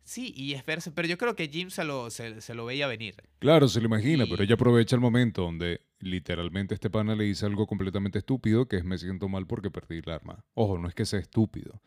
[0.04, 2.88] Sí, y es verse, pero yo creo que Jim se lo, se, se lo veía
[2.88, 3.16] venir.
[3.40, 7.46] Claro, se lo imagina, pero ella aprovecha el momento donde literalmente este pana le dice
[7.46, 10.44] algo completamente estúpido, que es me siento mal porque perdí el arma.
[10.56, 11.82] Ojo, no es que sea estúpido.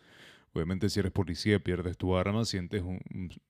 [0.55, 3.01] Obviamente si eres policía, pierdes tu arma, sientes un,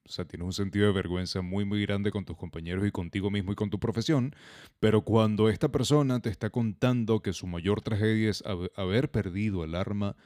[0.04, 3.30] o sea, tienes un sentido de vergüenza muy, muy grande con tus compañeros y contigo
[3.30, 4.34] mismo y con tu profesión,
[4.80, 9.64] pero cuando esta persona te está contando que su mayor tragedia es hab- haber perdido
[9.64, 10.16] el arma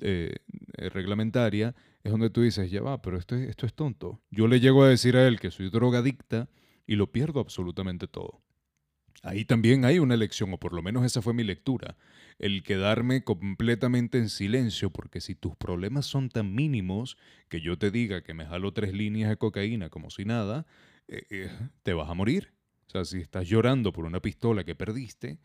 [0.00, 0.36] eh,
[0.78, 4.20] eh, reglamentaria, es donde tú dices, ya va, pero esto, es- esto es tonto.
[4.30, 6.48] Yo le llego a decir a él que soy drogadicta
[6.86, 8.43] y lo pierdo absolutamente todo.
[9.22, 11.96] Ahí también hay una lección, o por lo menos esa fue mi lectura,
[12.38, 17.16] el quedarme completamente en silencio, porque si tus problemas son tan mínimos
[17.48, 20.66] que yo te diga que me jalo tres líneas de cocaína como si nada,
[21.08, 21.50] eh, eh,
[21.82, 22.52] te vas a morir.
[22.86, 25.38] O sea, si estás llorando por una pistola que perdiste,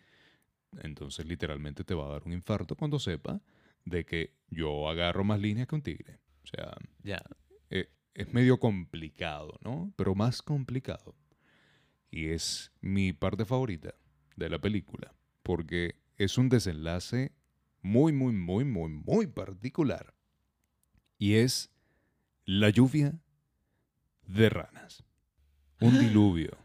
[0.82, 3.42] entonces literalmente te va a dar un infarto cuando sepa
[3.86, 6.20] de que yo agarro más líneas que un tigre.
[6.44, 7.22] O sea, Ya.
[7.70, 9.94] eh, es medio complicado, ¿no?
[9.96, 11.16] Pero más complicado.
[12.12, 13.94] Y es mi parte favorita
[14.36, 17.32] de la película, porque es un desenlace
[17.82, 20.14] muy, muy, muy, muy, muy particular.
[21.18, 21.70] Y es
[22.46, 23.20] la lluvia
[24.24, 25.04] de ranas.
[25.80, 26.58] Un diluvio.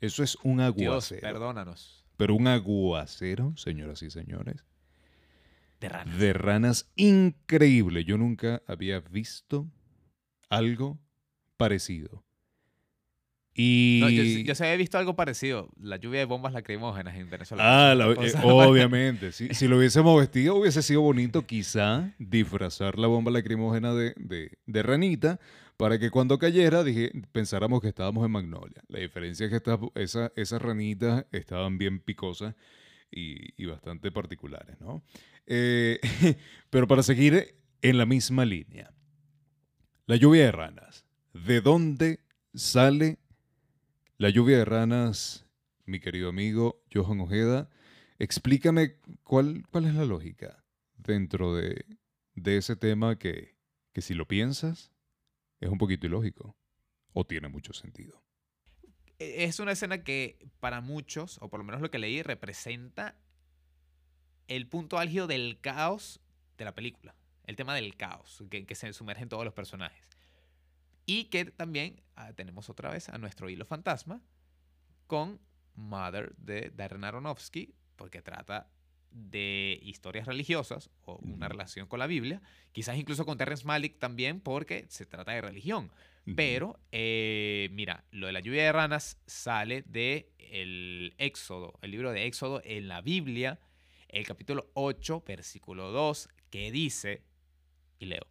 [0.00, 1.20] Eso es un Dios, aguacero.
[1.20, 2.04] perdónanos.
[2.16, 4.64] Pero un aguacero, señoras y señores,
[5.80, 6.18] De ranas.
[6.18, 8.04] de ranas increíble.
[8.04, 9.68] Yo nunca había visto
[10.48, 10.98] algo
[11.56, 12.24] parecido.
[13.60, 13.98] Y...
[14.02, 17.90] No, yo, yo se había visto algo parecido, la lluvia de bombas lacrimógenas en Venezuela.
[17.90, 19.32] Ah, la- eh, obviamente.
[19.32, 19.48] sí.
[19.52, 24.82] Si lo hubiésemos vestido, hubiese sido bonito quizá disfrazar la bomba lacrimógena de, de- de
[24.84, 25.40] ranita
[25.76, 28.80] para que cuando cayera dije, pensáramos que estábamos en Magnolia.
[28.86, 32.54] La diferencia es que estas- esa- esas ranitas estaban bien picosas
[33.10, 35.02] y, y bastante particulares, ¿no?
[35.48, 35.98] Eh,
[36.70, 38.92] pero para seguir en la misma línea.
[40.06, 41.04] La lluvia de ranas.
[41.34, 42.20] ¿De dónde
[42.54, 43.18] sale
[44.18, 45.46] la lluvia de ranas,
[45.84, 47.70] mi querido amigo Johan Ojeda?
[48.18, 50.64] Explícame cuál, cuál es la lógica
[50.96, 51.86] dentro de,
[52.34, 53.54] de ese tema que,
[53.92, 54.90] que si lo piensas
[55.60, 56.56] es un poquito ilógico
[57.12, 58.20] o tiene mucho sentido.
[59.20, 63.16] Es una escena que para muchos, o por lo menos lo que leí, representa
[64.48, 66.20] el punto álgido del caos
[66.56, 67.14] de la película.
[67.44, 70.08] El tema del caos, que, que se sumergen todos los personajes.
[71.08, 74.20] Y que también ah, tenemos otra vez a nuestro hilo fantasma
[75.06, 75.40] con
[75.74, 78.68] Mother de Darren Aronofsky, porque trata
[79.10, 82.42] de historias religiosas o una relación con la Biblia,
[82.72, 85.90] quizás incluso con Terrence Malick también porque se trata de religión.
[86.36, 92.12] Pero, eh, mira, lo de la lluvia de ranas sale de el Éxodo, el libro
[92.12, 93.58] de Éxodo en la Biblia,
[94.08, 97.22] el capítulo 8, versículo 2, que dice,
[97.98, 98.26] y leo,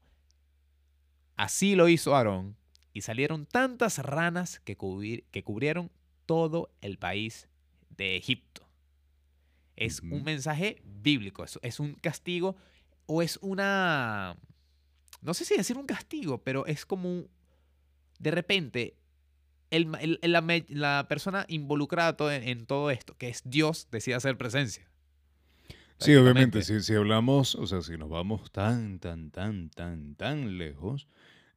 [1.38, 2.56] así lo hizo Aarón,
[2.98, 5.92] y salieron tantas ranas que, cubrieron
[6.26, 7.48] todo el país
[7.96, 8.68] de Egipto.
[9.76, 12.56] Es un mensaje bíblico, es, es un castigo
[13.06, 14.36] o es una...
[15.22, 17.30] No sé si decir un castigo, pero es como un-
[18.18, 18.96] de repente
[19.70, 24.90] el la, persona involucrada todo en, en todo esto, que es Dios, decide hacer presencia.
[26.00, 30.58] Sí, obviamente, si, si hablamos, o sea, si nos vamos tan, tan, tan, tan, tan
[30.58, 31.08] lejos,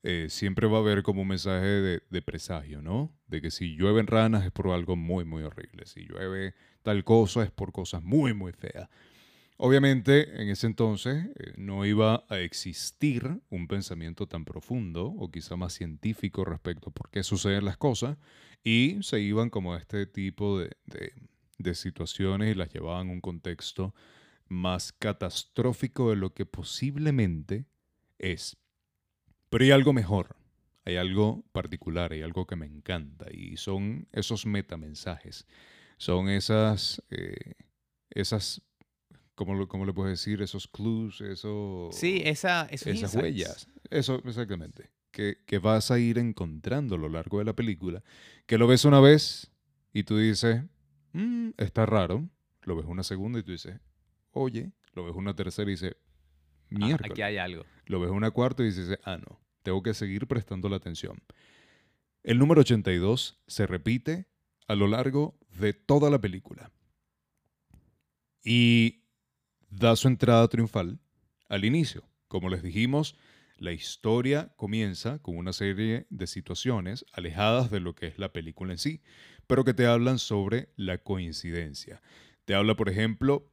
[0.03, 3.13] eh, siempre va a haber como un mensaje de, presagio, ¿no?
[3.27, 5.87] De que si llueven ranas es por algo muy, muy horrible.
[5.87, 8.89] Si llueve tal cosa es por cosas muy, muy feas.
[9.57, 15.57] Obviamente, en ese entonces eh, no iba a existir un pensamiento tan profundo o quizá
[15.57, 18.17] más científico respecto a por qué suceden las cosas
[18.65, 21.13] y se iban como a este tipo de, de-
[21.59, 23.95] de situaciones y las llevaban a un contexto
[24.49, 27.67] más catastrófico de lo que posiblemente
[28.19, 28.57] es.
[29.51, 30.37] Pero hay algo mejor,
[30.85, 35.47] hay algo particular, hay algo que me encanta y son esos metamensajes,
[35.99, 37.55] son esas, eh,
[38.11, 38.63] esas,
[39.35, 40.41] ¿cómo, lo- cómo le puedes decir?
[40.41, 43.15] Esos clues, esos, Sí, esa, esas insights.
[43.17, 43.69] huellas.
[43.91, 44.91] Eso, exactamente.
[45.11, 48.05] Que, que vas a ir encontrando a lo largo de la película,
[48.47, 49.51] que lo ves una vez
[49.93, 50.63] y tú dices,
[51.13, 52.29] "Mm, está raro,
[52.63, 53.81] lo ves una segunda y tú dices,
[54.31, 55.97] oye, lo ves una tercera y dices,
[56.81, 57.65] Ah, aquí hay algo.
[57.87, 61.23] Lo ves una cuarta y dices, ah, no, tengo que seguir prestando la atención.
[62.23, 64.27] El número 82 se repite
[64.69, 66.71] a lo largo de toda la película.
[68.45, 69.05] Y
[69.69, 71.01] da su entrada triunfal
[71.49, 72.05] al inicio.
[72.29, 73.17] Como les dijimos,
[73.57, 78.73] la historia comienza con una serie de situaciones alejadas de lo que es la película
[78.73, 79.03] en sí,
[79.47, 82.01] pero que te hablan sobre la coincidencia.
[82.45, 83.53] Te habla, por ejemplo,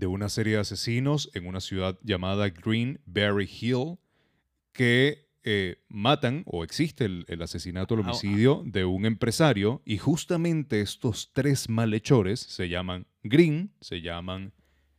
[0.00, 3.98] de una serie de asesinos en una ciudad llamada Greenberry Hill
[4.72, 10.80] que eh, matan o existe el, el asesinato, el homicidio de un empresario y justamente
[10.80, 14.54] estos tres malhechores se llaman Green, se llaman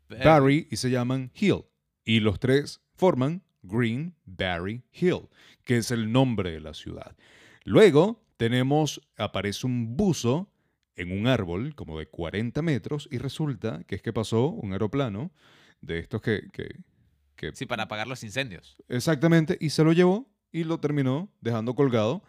[0.07, 1.65] Barry y se llaman Hill.
[2.05, 5.29] Y los tres forman Green Barry Hill,
[5.63, 7.15] que es el nombre de la ciudad.
[7.63, 10.51] Luego tenemos, aparece un buzo
[10.95, 15.31] en un árbol como de 40 metros y resulta que es que pasó un aeroplano
[15.81, 16.69] de estos que, que,
[17.35, 18.75] que Sí, para apagar los incendios.
[18.87, 22.23] Exactamente, y se lo llevó y lo terminó dejando colgado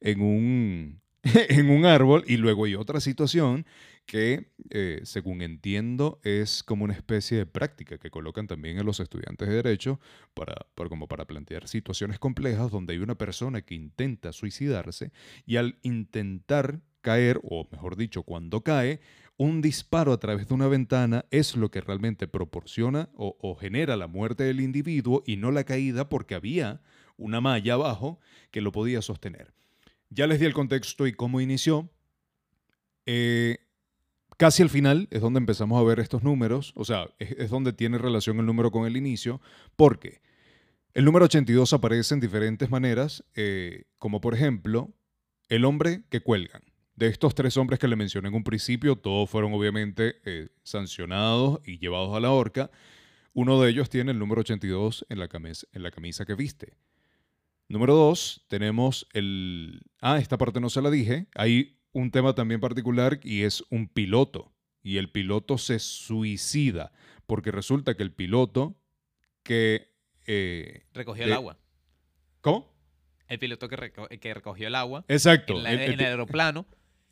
[0.00, 2.24] en un, en un árbol.
[2.26, 3.66] Y luego hay otra situación
[4.06, 9.00] que, eh, según entiendo, es como una especie de práctica que colocan también en los
[9.00, 10.00] estudiantes de Derecho
[10.34, 15.10] para, para- como para plantear situaciones complejas donde hay una persona que intenta suicidarse
[15.44, 18.98] y al intentar caer, o mejor dicho, cuando cae,
[19.36, 24.08] un disparo a través de una ventana es lo que realmente proporciona o, genera la
[24.08, 26.80] muerte del individuo y no la caída porque había
[27.16, 28.18] una malla abajo
[28.50, 29.54] que lo podía sostener.
[30.10, 31.88] Ya les di el contexto y cómo inició.
[33.06, 33.58] Eh,
[34.36, 37.72] casi al final es donde empezamos a ver estos números, o sea, es, es donde
[37.72, 39.40] tiene relación el número con el inicio,
[39.76, 40.22] porque
[40.92, 44.92] el número 82 aparece en diferentes maneras, eh, como por ejemplo,
[45.48, 46.62] el hombre que cuelgan.
[46.96, 51.60] De estos tres hombres que le mencioné en un principio, todos fueron obviamente eh, sancionados
[51.66, 52.70] y llevados a la horca.
[53.34, 56.72] Uno de ellos tiene el número 82 en la, camisa, en la camisa que viste.
[57.68, 59.82] Número dos, tenemos el...
[60.00, 61.26] Ah, esta parte no se la dije.
[61.34, 64.52] Hay un tema también particular y es un piloto.
[64.82, 66.92] Y el piloto se suicida
[67.26, 68.80] porque resulta que el piloto
[69.42, 69.92] que...
[70.26, 71.58] eh, Recogió de- el agua.
[72.40, 72.72] ¿Cómo?
[73.28, 75.56] El piloto que, reco- que recogió el agua Exacto.
[75.58, 76.64] en, la- el- en el aeroplano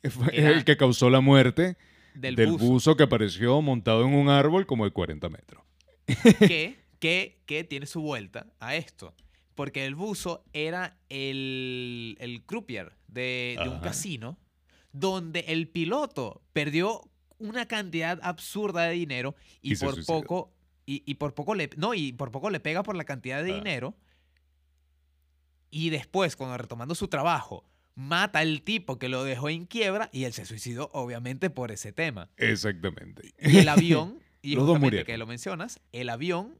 [0.09, 1.77] fue era- el que causó la muerte
[2.13, 2.65] del, del, buzo.
[2.65, 2.95] buzo.
[2.97, 5.63] que apareció montado en un árbol como de 40 metros.
[6.39, 9.13] que, que, que tiene su vuelta a esto.
[9.55, 14.37] Porque el buzo era el, el croupier de, de un casino
[14.91, 17.01] donde el piloto perdió
[17.37, 20.53] una cantidad absurda de dinero y, por poco
[20.85, 23.51] y, y por poco le no y por poco le pega por la cantidad de
[23.51, 23.55] Ah.
[23.55, 23.95] dinero
[25.71, 27.65] y después cuando retomando su trabajo
[27.95, 31.91] mata al tipo que lo dejó en quiebra y él se suicidó obviamente por ese
[31.93, 33.33] tema Exactamente.
[33.39, 35.05] y el avión, y Los dos murieron.
[35.05, 36.57] que lo mencionas, el avión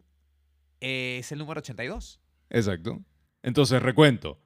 [0.81, 2.19] eh, es el número 82.
[2.49, 3.01] Exacto.
[3.43, 4.39] Entonces, recuento.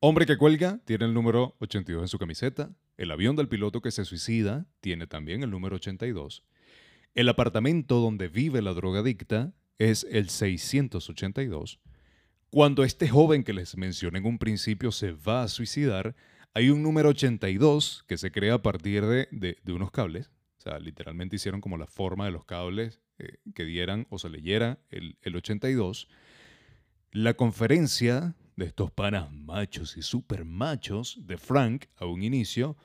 [0.00, 2.70] Hombre que cuelga tiene el número 82 en su camiseta.
[2.96, 6.44] El avión del piloto que se suicida tiene también el número 82.
[7.14, 11.80] El apartamento donde vive la drogadicta es el 682.
[12.50, 16.16] Cuando este joven que les mencioné en un principio se va a suicidar,
[16.54, 20.30] hay un número 82 que se crea a partir de, de- unos cables.
[20.58, 24.30] O sea, literalmente hicieron como la forma de los cables eh, que dieran o se
[24.30, 26.08] leyera el, el 82.
[27.12, 32.76] La conferencia de estos panas machos y super machos de Frank a un inicio,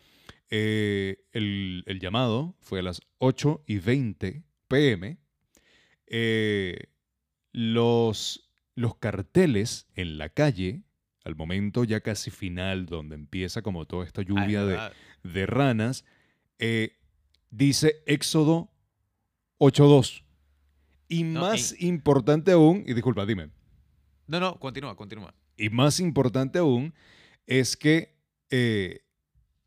[0.50, 5.18] eh, el, el llamado fue a las 8 y 20 pm.
[6.08, 6.90] Eh,
[7.52, 8.43] los,
[8.76, 10.82] los carteles en la calle,
[11.24, 14.80] al momento ya casi final, donde empieza como toda esta Ah, es lluvia de,
[15.24, 16.06] de ranas,
[16.60, 16.98] eh,
[17.50, 18.72] dice Éxodo
[19.60, 20.24] 8.2.
[21.08, 23.50] Y No, más importante aún, y disculpa, dime,
[24.28, 25.34] No, no, continúa, continúa.
[25.58, 26.94] y más importante aún
[27.46, 28.18] es que
[28.50, 29.02] eh,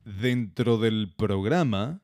[0.04, 2.02] dentro del programa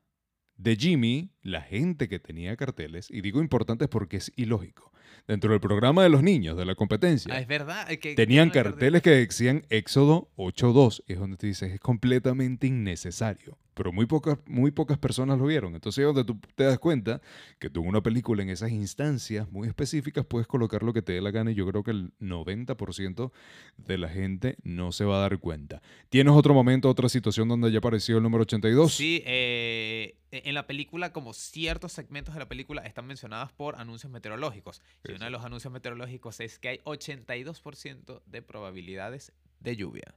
[0.56, 4.91] de Jimmy, la gente que tenía carteles, y digo importantes porque es ilógico,
[5.28, 7.86] dentro del programa de los niños, de la competencia, Ah, es verdad.
[8.16, 11.02] tenían carteles que decían Éxodo 8.2.
[11.06, 13.58] Es donde te dices, es completamente innecesario.
[13.74, 15.74] Pero muy pocas, muy pocas personas lo vieron.
[15.74, 17.20] Entonces es donde tú te das cuenta
[17.58, 21.12] que tú en una película, en esas instancias muy específicas, puedes colocar lo que te
[21.12, 23.32] dé la gana y yo creo que el 90%
[23.78, 25.82] de la gente no se va a dar cuenta.
[26.10, 28.94] ¿Tienes otro momento, otra situación donde haya aparecido el número 82?
[28.94, 34.12] Sí, eh, en la película, como ciertos segmentos de la película están mencionados por anuncios
[34.12, 34.82] meteorológicos.
[35.04, 40.14] Y uno de los anuncios meteorológicos es que hay 82% de probabilidades de lluvia.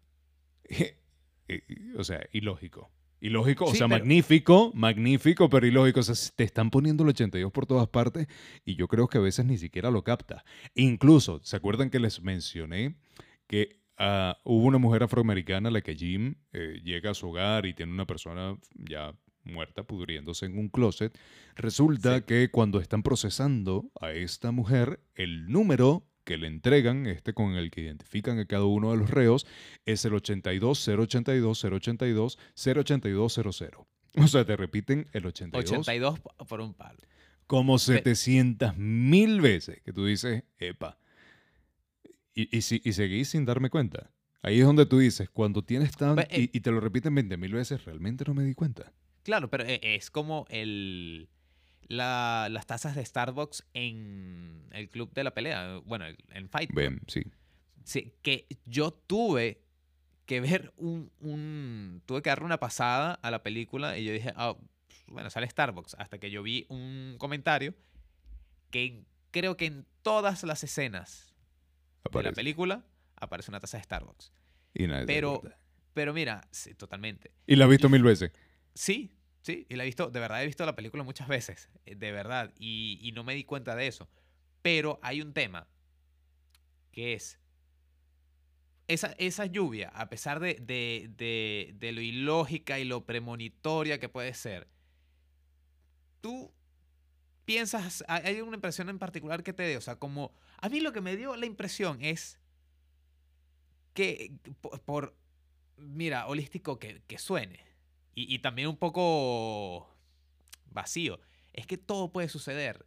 [1.48, 1.62] Eh,
[1.96, 2.90] o sea, ilógico.
[3.22, 6.02] Ilógico, o Sí, sea, pero- magnífico, magnífico, pero ilógico.
[6.02, 8.28] O sea, te están poniendo el 82 por todas partes
[8.66, 10.44] y yo creo que a veces ni siquiera lo capta.
[10.76, 12.96] Incluso, ¿se acuerdan que les mencioné
[13.48, 17.66] que ah, hubo una mujer afroamericana a la que Jim eh, llega a su hogar
[17.66, 21.18] y tiene una persona ya muerta, pudriéndose en un closet?
[21.56, 22.24] Resulta Sí.
[22.28, 27.72] que cuando están procesando a esta mujer, el número que le entregan, este con el
[27.72, 29.48] que identifican a cada uno de los reos,
[29.86, 33.88] es el 82 082 082 082 00.
[34.18, 37.00] O sea, te repiten el 82, 82 po- por un palo.
[37.48, 40.98] como 700 mil veces que tú dices, epa.
[42.34, 44.12] Y, y, si- y seguís sin darme cuenta.
[44.42, 46.16] Ahí es donde tú dices, cuando tienes tan...
[46.18, 48.94] Ve, eh, y, y te lo repiten 20 mil veces, realmente no me di cuenta.
[49.24, 51.30] Claro, pero e- es como el,
[51.88, 56.72] la- las tazas de Starbucks en el club de la pelea, bueno, en Fight.
[56.74, 57.24] Ven, sí.
[57.84, 59.62] Sí, que yo tuve
[60.26, 64.34] que ver un, un- Tuve que darle una pasada a la película y yo dije,
[64.36, 64.56] ah,
[65.08, 65.96] bueno, sale Starbucks.
[66.00, 67.76] Hasta que yo vi un comentario
[68.72, 71.36] que creo que en todas las escenas
[72.12, 74.32] de la película aparece una taza de Starbucks.
[74.74, 75.42] Y nadie Pero,
[75.94, 77.32] pero mira, sí, totalmente.
[77.46, 78.32] Y la has visto mil veces.
[78.74, 79.15] Sí,
[79.46, 82.12] sí, y la he visto, de verdad he visto la película muchas veces, eh, de
[82.12, 84.10] verdad, y, y no me di cuenta de eso.
[84.62, 85.68] Pero hay un tema
[86.92, 87.38] que es
[88.88, 94.10] esa, esa lluvia, a pesar de, de, de- de lo ilógica y lo premonitoria que
[94.10, 94.68] puede ser,
[96.22, 96.52] tú
[97.46, 100.94] piensas, hay una impresión en particular que te dé, o sea, como a mí lo
[100.94, 102.40] que me dio la impresión es
[103.94, 104.32] que
[104.62, 105.16] por, por,
[105.78, 107.65] mira, holístico que, que suene
[108.16, 109.94] y, y también un poco
[110.72, 111.20] vacío,
[111.54, 112.86] es que todo puede suceder.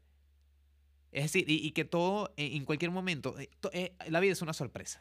[1.12, 4.42] Es decir, y, y que todo en, cualquier momento, eh, to- eh, la vida es
[4.42, 5.00] una sorpresa.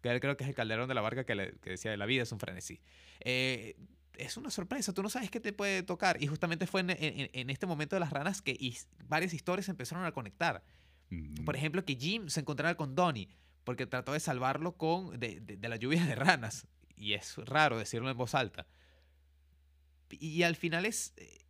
[0.00, 2.32] Creo que es el Calderón de la Barca que, le- que decía, la vida es
[2.32, 2.80] un frenesí.
[3.20, 3.76] Eh,
[4.16, 6.22] es una sorpresa, tú no sabes qué te puede tocar.
[6.22, 9.68] Y justamente fue en, en- en este momento de las ranas que his- varias historias
[9.68, 10.62] empezaron a conectar.
[11.44, 13.28] Por ejemplo, que Jim se encontrara con Donnie.
[13.64, 16.66] porque trató de salvarlo con de, de- de la lluvia de ranas.
[16.96, 18.66] Y es raro decirlo en voz alta.
[20.10, 21.40] Y al final es, eh,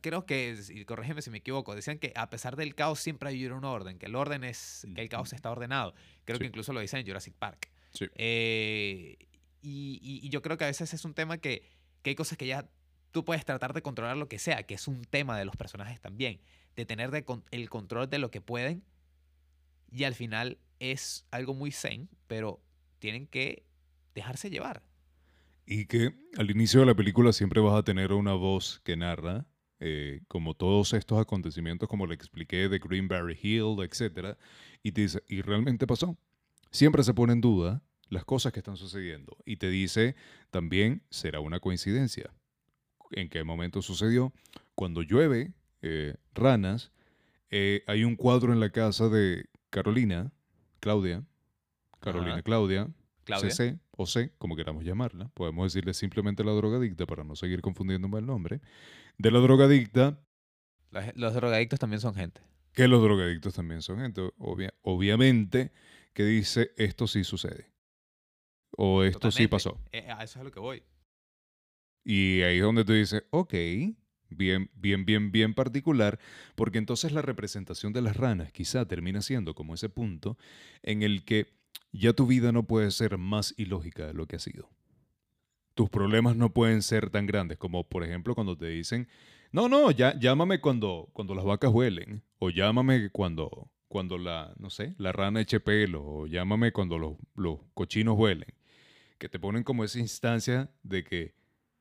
[0.00, 3.46] creo que, y corrígeme si me equivoco, decían que a pesar del caos siempre hay
[3.46, 5.94] un orden, que el orden es, que el caos está ordenado.
[6.24, 6.48] Creo que Sí.
[6.48, 7.70] incluso lo dicen en Jurassic Park.
[7.92, 8.06] Sí.
[8.14, 9.16] Eh,
[9.62, 11.62] y, y- y yo creo que a veces es un tema que,
[12.02, 12.68] que hay cosas que ya
[13.12, 16.00] tú puedes tratar de controlar lo que sea, que es un tema de los personajes
[16.00, 16.40] también,
[16.76, 18.84] de tener de con- el control de lo que pueden.
[19.90, 22.60] Y al final es algo muy zen, pero
[22.98, 23.64] tienen que
[24.14, 24.82] dejarse llevar.
[25.66, 29.46] Y que al inicio de la película siempre vas a tener una voz que narra,
[29.80, 34.36] eh, como todos estos acontecimientos, como le expliqué, de Greenberry Hill, etc.
[34.82, 36.18] Y te dice, y realmente pasó.
[36.70, 39.36] Siempre se pone en duda las cosas que están sucediendo.
[39.46, 40.16] Y te dice
[40.50, 42.30] también, será una coincidencia.
[43.12, 44.32] ¿En qué momento sucedió?
[44.74, 46.92] Cuando llueve eh, ranas,
[47.50, 50.32] eh, hay un cuadro en la casa de Carolina,
[50.80, 51.24] Claudia,
[52.00, 52.42] Carolina Ajá.
[52.42, 52.88] Claudia,
[53.24, 53.50] Claudia.
[53.50, 55.28] CC o C, como queramos llamarla.
[55.34, 58.60] Podemos decirle simplemente la drogadicta para no seguir confundiéndome el nombre.
[59.18, 60.20] De la drogadicta,
[60.90, 62.40] Los, los drogadictos también son gente.
[62.72, 65.72] que los drogadictos también son gente, obvia- obviamente,
[66.12, 67.70] que dice esto sí sucede.
[68.76, 69.78] O esto sí pasó.
[69.92, 70.82] Eh, a eso es a lo que voy.
[72.04, 73.54] Y ahí es donde tú dices, ok,
[74.28, 76.18] bien, bien, bien, bien particular,
[76.54, 80.36] porque entonces la representación de las ranas quizá termina siendo como ese punto
[80.82, 81.54] en el que
[81.92, 84.68] ya tu vida no puede ser más ilógica de lo que ha sido.
[85.74, 89.08] Tus problemas no pueden ser tan grandes como, por ejemplo, cuando te dicen,
[89.52, 94.70] no, no, ya, llámame cuando, cuando las vacas huelen, o llámame cuando, cuando la, no
[94.70, 98.52] sé, la rana eche pelo, o llámame cuando los, los cochinos huelen.
[99.18, 101.34] Que te ponen como esa instancia de que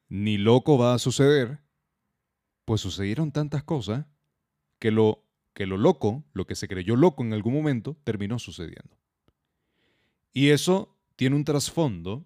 [0.07, 1.59] ni loco va a suceder,
[2.65, 4.05] pues sucedieron tantas cosas
[4.79, 9.02] que lo, que lo loco, lo que se creyó loco en algún momento, terminó sucediendo.
[10.33, 12.25] Y eso tiene un trasfondo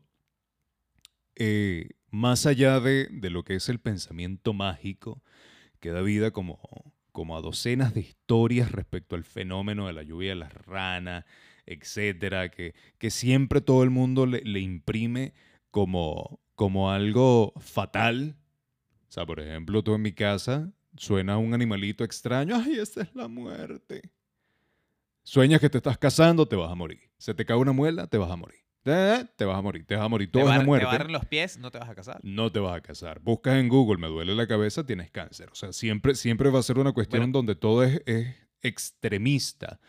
[1.35, 5.21] eh, más allá de, de lo que es el pensamiento mágico
[5.79, 6.59] que da vida como,
[7.11, 11.25] como a docenas de historias respecto al fenómeno de la lluvia de las ranas,
[11.65, 15.33] etcétera, que, que siempre todo el mundo le, le imprime
[15.69, 18.37] como, como algo fatal.
[19.09, 23.13] O sea, por ejemplo, tú en mi casa suena un animalito extraño, ay, esa es
[23.13, 24.11] la muerte.
[25.23, 27.06] Sueñas que te estás casando, te vas a morir.
[27.17, 28.59] Se te cae una muela, te vas a morir.
[28.83, 30.27] Te vas a morir, te vas a morir.
[30.29, 30.85] Te, Todo es bar- la te muerte.
[30.85, 32.19] barren los pies, no te vas a casar.
[32.23, 33.19] No te vas a casar.
[33.19, 35.49] Buscas en Google, me duele la cabeza, tienes cáncer.
[35.51, 37.33] O sea, siempre, siempre va a ser una cuestión Bueno.
[37.33, 39.79] donde todo es, es extremista.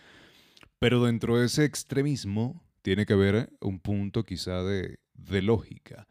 [0.81, 6.09] Pero dentro de ese extremismo tiene que haber un punto quizá de, de lógica.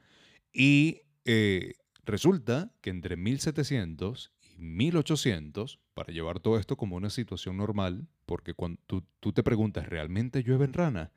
[0.53, 1.74] Y eh,
[2.05, 8.53] resulta que entre 1700 y 1800, para llevar todo esto como una situación normal, porque
[8.53, 11.12] cuando tú, tú te preguntas, ¿realmente llueven ranas?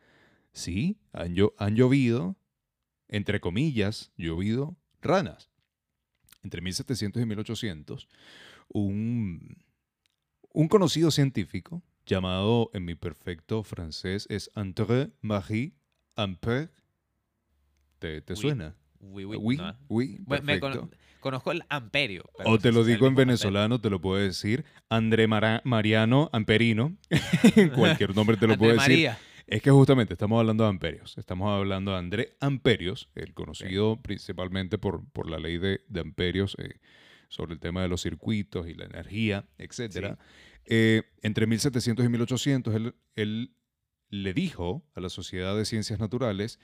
[0.53, 2.37] Sí, han, han llovido,
[3.09, 5.51] entre comillas, llovido ranas.
[6.43, 8.09] Entre 1700 y 1800,
[8.69, 9.59] un,
[10.53, 15.75] un conocido científico llamado en mi perfecto francés es André Marie
[16.17, 16.71] Ampère.
[17.99, 18.77] ¿Te, te Oui, suena?
[19.01, 19.77] Oui, no.
[19.89, 20.61] oui, me
[21.21, 22.25] conozco el amperio.
[22.45, 23.27] O te lo digo en amperio.
[23.29, 24.65] venezolano, te lo puedo decir.
[24.89, 26.97] André Mara- Mariano Amperino.
[27.75, 28.89] Cualquier nombre te lo puedo decir.
[28.89, 29.19] María.
[29.47, 31.19] Es que justamente estamos hablando de amperios.
[31.19, 36.57] Estamos hablando de André Amperios, el conocido principalmente por, por la ley de, de amperios
[36.61, 36.79] eh,
[37.29, 40.17] sobre el tema de los circuitos y la energía, etc.
[40.67, 43.55] entre 1700 y 1800, él, él
[44.09, 46.61] le dijo a la Sociedad de Ciencias Naturales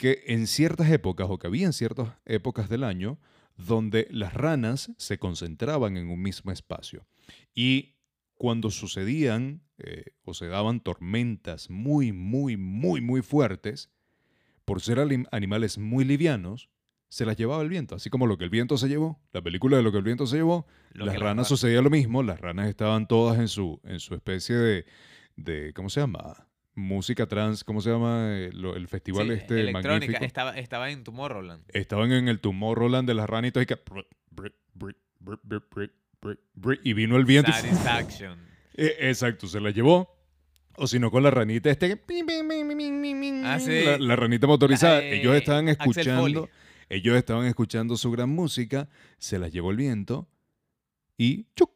[0.00, 3.18] que en ciertas épocas, o que había en ciertas épocas del año,
[3.58, 7.06] donde las ranas se concentraban en un mismo espacio.
[7.54, 7.96] Y
[8.34, 13.90] cuando sucedían eh, o se daban tormentas muy, muy, muy, muy fuertes,
[14.64, 14.98] por ser
[15.32, 16.70] animales muy livianos,
[17.10, 19.76] se las llevaba el viento, así como lo que el viento se llevó, la película
[19.76, 22.68] de lo que el viento se llevó, Lo las ranas- sucedía lo mismo, las ranas
[22.70, 24.86] estaban todas en su, en su especie de,
[25.36, 26.46] de, ¿cómo se llama?
[26.74, 28.28] Música trans, ¿cómo se llama?
[28.30, 29.90] Eh, el festival Sí, este electrónica.
[29.90, 30.24] magnífico.
[30.24, 31.64] Estaba, estaba en Tomorrowland.
[31.68, 33.78] Estaban en el Tomorrowland de las ranitas y que...
[36.84, 38.38] Y vino el viento Satisfaction.
[38.74, 40.16] eh, exacto, se la llevó.
[40.76, 42.00] O si no, con la ranita este.
[43.44, 43.84] Ah, sí.
[43.84, 45.00] La, la ranita motorizada.
[45.00, 46.48] La, eh, ellos estaban Axel escuchando.
[46.88, 48.88] Ellos estaban escuchando su gran música.
[49.18, 50.28] Se las llevó el viento.
[51.18, 51.70] Y ¡chuc!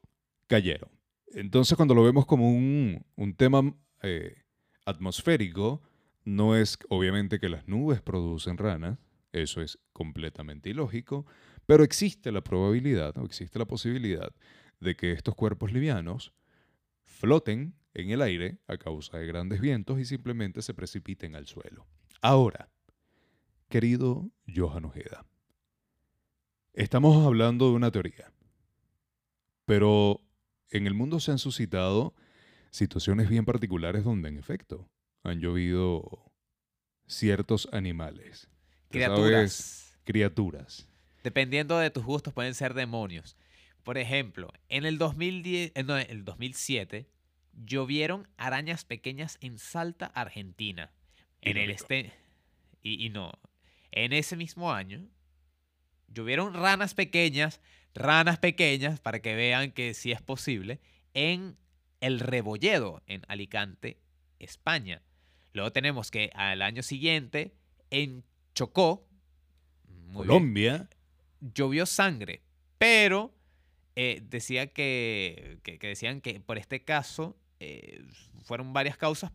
[0.46, 0.90] cayeron.
[1.34, 4.36] Entonces, cuando lo vemos como un, un tema eh,
[4.84, 5.82] atmosférico,
[6.24, 8.98] no es obviamente que las nubes producen ranas.
[9.32, 11.26] Eso es completamente ilógico.
[11.66, 14.34] Pero existe la probabilidad, o existe la posibilidad,
[14.80, 16.32] de que estos cuerpos livianos
[17.04, 21.86] floten en el aire a causa de grandes vientos y simplemente se precipiten al suelo.
[22.20, 22.68] Ahora,
[23.68, 25.24] querido Johan Ojeda,
[26.72, 28.32] estamos hablando de una teoría,
[29.64, 30.20] pero
[30.70, 32.14] en el mundo se han suscitado
[32.74, 34.90] situaciones bien particulares donde en efecto
[35.22, 36.32] han llovido
[37.06, 38.40] ciertos animales.
[38.40, 39.98] Sabes, Criaturas.
[40.02, 40.88] criaturas.
[41.22, 43.36] Dependiendo de tus gustos, pueden ser demonios.
[43.84, 47.06] Por ejemplo, en el 2010, eh, no, en el 2007
[47.52, 50.92] llovieron arañas pequeñas en Salta, Argentina.
[51.42, 52.12] En el este
[52.82, 53.32] y, y no,
[53.92, 55.06] en ese mismo año
[56.08, 57.60] llovieron ranas pequeñas,
[57.94, 60.80] ranas pequeñas para que vean que sí es posible
[61.12, 61.56] en
[62.06, 63.98] el Rebolledo en Alicante,
[64.38, 65.02] España.
[65.52, 67.54] Luego tenemos que al año siguiente
[67.90, 68.24] en
[68.54, 69.06] Chocó,
[69.88, 70.88] bien, Colombia,
[71.40, 72.42] llovió sangre,
[72.78, 73.34] pero
[73.96, 78.04] eh, decía que, que- que decían que por este caso eh,
[78.44, 79.32] fueron varias causas,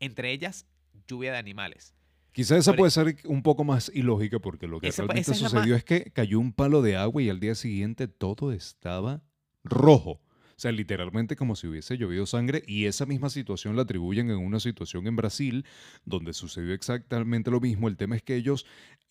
[0.00, 0.66] entre ellas
[1.06, 1.94] lluvia de animales.
[2.32, 5.48] Quizás esa Por- puede ser un poco más ilógica porque lo que Esa realmente esa
[5.48, 9.22] sucedió es que cayó un palo de agua y al día siguiente todo estaba
[9.64, 10.20] rojo.
[10.58, 14.38] O sea, literalmente como si hubiese llovido sangre y esa misma situación la atribuyen en
[14.38, 15.64] una situación en Brasil
[16.04, 17.86] donde sucedió exactamente lo mismo.
[17.86, 18.66] El tema es que ellos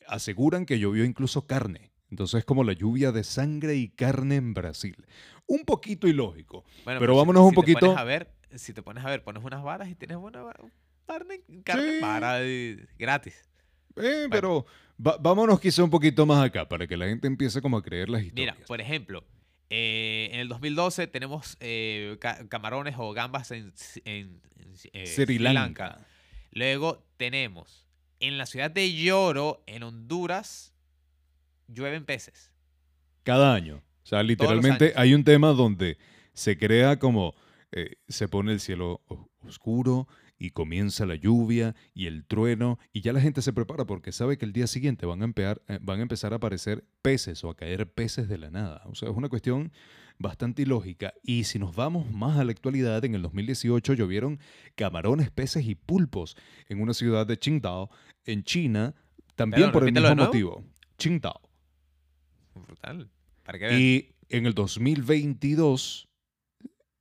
[0.10, 1.90] aseguran que llovió incluso carne.
[2.12, 4.98] Entonces es como la lluvia de sangre y carne en Brasil.
[5.46, 6.66] Un poquito ilógico.
[6.84, 9.10] Bueno, Pero si- vámonos un si te pones poquito- a ver, si te pones a
[9.10, 10.54] ver, pones unas varas y tienes va-
[11.06, 12.00] carne, carne
[12.44, 12.82] Sí.
[12.84, 13.36] y- gratis.
[13.96, 14.66] Eh, pero
[15.00, 18.10] va- vámonos quizá un poquito más acá para que la gente empiece como a creer
[18.10, 18.56] las historias.
[18.58, 19.24] Mira, por ejemplo,
[19.70, 23.74] eh, en el 2012 tenemos eh, ca- camarones o gambas en,
[24.06, 26.06] en, en, eh, Sri Lanka.
[26.52, 27.86] Luego tenemos
[28.20, 30.74] en la ciudad de Lloro, en Honduras,
[31.68, 32.52] llueven peces.
[33.24, 33.78] Cada año.
[34.04, 35.98] O sea, literalmente hay un tema donde
[36.34, 37.36] se crea como
[37.72, 39.02] eh, se pone el cielo
[39.46, 40.08] oscuro
[40.40, 44.38] y comienza la lluvia y el trueno y ya la gente se prepara porque sabe
[44.38, 47.50] que el día siguiente van a, empear- eh, van a empezar a aparecer peces o
[47.50, 48.84] a caer peces de la nada.
[48.86, 49.72] O sea, es una cuestión
[50.20, 51.14] bastante ilógica.
[51.24, 54.40] Y si nos vamos más a la actualidad, en el 2018 llovieron
[54.76, 56.36] camarones, peces y pulpos
[56.70, 57.90] en una ciudad de Qingdao,
[58.26, 58.94] en China,
[59.36, 60.64] también Perdón, por el mismo motivo.
[60.98, 61.42] Qingdao.
[62.56, 63.10] Brutal.
[63.44, 63.72] Para.
[63.80, 66.08] Y en el 2022,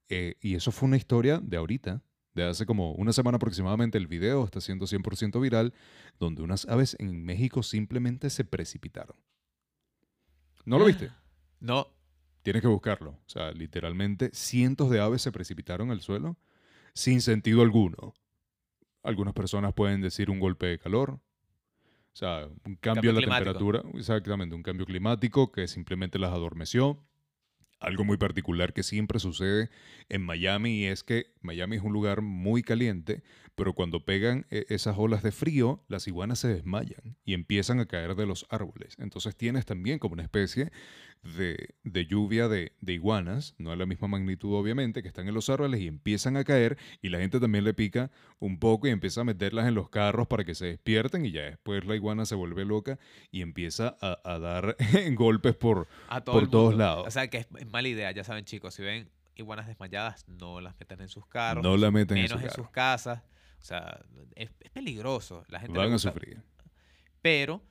[0.09, 2.03] eh, y eso fue una historia de ahorita,
[2.37, 5.75] de hace como una semana aproximadamente, el video está siendo 100% viral,
[6.21, 9.17] donde unas aves en México simplemente se precipitaron.
[10.65, 11.11] ¿No lo viste?
[11.59, 11.89] No,
[12.43, 13.11] Tienes que buscarlo.
[13.11, 16.37] O sea, literalmente cientos de aves se precipitaron al suelo
[16.95, 18.15] sin sentido alguno.
[19.03, 21.11] Algunas personas pueden decir un golpe de calor.
[21.11, 21.21] O
[22.13, 23.53] sea, un cambio, en la climático.
[23.53, 23.99] temperatura.
[23.99, 27.03] Exactamente, un cambio climático que simplemente las adormeció.
[27.79, 29.69] Algo muy particular que siempre sucede
[30.09, 33.23] en Miami es que Miami es un lugar muy caliente,
[33.55, 37.87] pero cuando pegan eh, esas olas de frío, las iguanas se desmayan y empiezan a
[37.87, 38.97] caer de los árboles.
[38.99, 40.73] Entonces tienes también como una especie
[41.35, 45.35] de, de lluvia de, de iguanas, no a la misma magnitud obviamente, que están en
[45.35, 48.91] los árboles y empiezan a caer y la gente también le pica un poco y
[48.91, 52.25] empieza a meterlas en los carros para que se despierten y ya después la iguana
[52.27, 52.99] se vuelve loca
[53.31, 54.77] y empieza a, a dar
[55.15, 55.89] golpes por...
[56.09, 57.07] a todo Por todos lados.
[57.07, 60.79] O sea que es, mala idea, ya saben chicos, si ven iguanas desmayadas, no las
[60.79, 62.63] metan en sus carros, No la meten en menos su en carro.
[62.63, 63.23] sus casas.
[63.59, 64.01] O sea,
[64.35, 65.45] es, es peligroso.
[65.49, 66.43] La gente Van a sufrir.
[67.23, 67.63] Pero,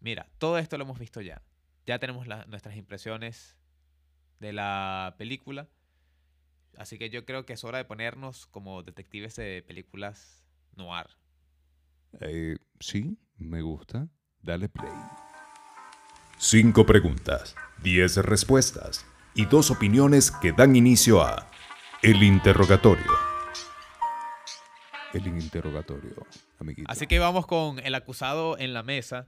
[0.00, 1.42] mira, todo esto lo hemos visto ya.
[1.86, 3.56] Ya tenemos la- nuestras impresiones
[4.38, 5.68] de la película.
[6.76, 10.44] Así que yo creo que es hora de ponernos como detectives de películas
[10.76, 11.06] noir.
[12.20, 14.08] Eh, sí, me gusta.
[14.40, 14.92] Dale play.
[16.38, 19.04] Cinco preguntas, 10 respuestas
[19.34, 21.50] y dos opiniones que dan inicio a
[22.02, 23.12] El Interrogatorio.
[25.12, 26.14] El interrogatorio,
[26.60, 26.90] amiguito.
[26.90, 29.26] Así que vamos con el acusado en la mesa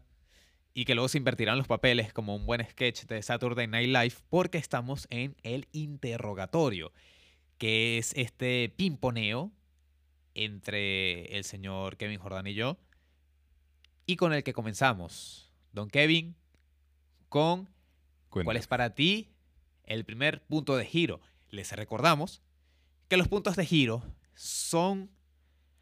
[0.75, 4.15] y que luego se invertirán los papeles como un buen sketch de Saturday Night Live
[4.31, 6.93] porque estamos en el interrogatorio,
[7.59, 9.53] que es este pimponeo
[10.35, 12.79] entre el señor Kevin Jordan y yo
[14.07, 15.51] y con el que comenzamos.
[15.73, 16.37] Don Kevin,
[17.29, 17.69] con
[18.29, 19.31] ¿cuál es para ti
[19.85, 21.21] el primer punto de giro?
[21.51, 22.43] Les recordamos
[23.09, 24.03] que los puntos de giro
[24.35, 25.11] son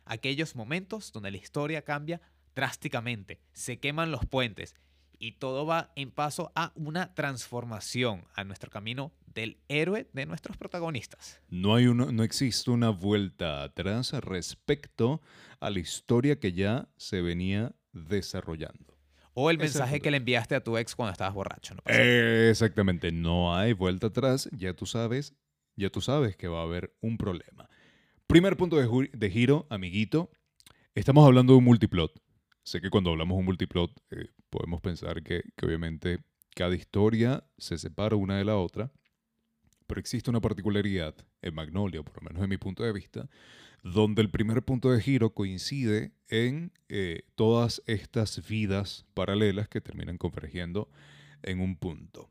[0.05, 2.21] aquellos momentos donde la historia cambia
[2.61, 4.77] drásticamente, se queman los puentes
[5.19, 10.59] y todo va en paso a una transformación a nuestro camino del héroe de nuestros
[10.59, 11.41] protagonistas.
[11.49, 15.23] No, hay una, no existe una vuelta atrás respecto
[15.59, 18.95] a la historia que ya se venía desarrollando.
[19.33, 21.77] O el mensaje que le enviaste a tu ex cuando estabas borracho.
[21.87, 25.35] Exactamente, no hay vuelta atrás, ya tú sabes,
[25.77, 27.71] ya tú sabes que va a haber un problema.
[28.27, 30.31] Primer punto de giro, amiguito.
[30.95, 32.13] Estamos hablando de un multiplot.
[32.63, 36.19] Sé que cuando hablamos de un multiplot eh, podemos pensar que, que obviamente
[36.55, 38.93] cada historia se separa una de la otra,
[39.87, 43.29] pero existe una particularidad en Magnolia, por lo menos de mi punto de vista,
[43.83, 50.19] donde el primer punto de giro coincide en eh, todas estas vidas paralelas que terminan
[50.19, 50.89] convergiendo
[51.43, 52.31] en un punto.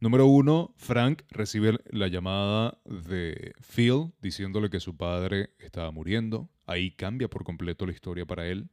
[0.00, 6.48] Número uno, Frank recibe la llamada de Phil diciéndole que su padre estaba muriendo.
[6.66, 8.70] Ahí cambia por completo la historia para él.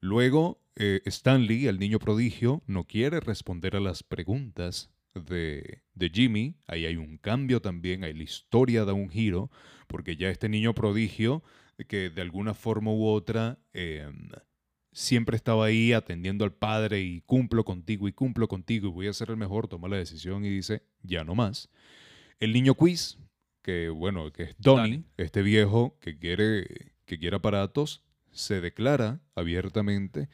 [0.00, 6.56] Luego, eh, Stanley, el niño prodigio, no quiere responder a las preguntas de, de Jimmy.
[6.66, 9.50] Ahí hay un cambio también, ahí la historia da un giro,
[9.86, 11.42] porque ya este niño prodigio,
[11.88, 14.10] que de alguna forma u otra eh,
[14.92, 19.12] siempre estaba ahí atendiendo al padre y cumplo contigo y cumplo contigo y voy a
[19.12, 21.68] ser el mejor, toma la decisión y dice, ya no más.
[22.38, 23.18] El niño quiz,
[23.62, 25.04] que bueno, que es Donnie, Donnie.
[25.16, 28.02] este viejo que quiere, que quiere aparatos,
[28.32, 30.28] se declara abiertamente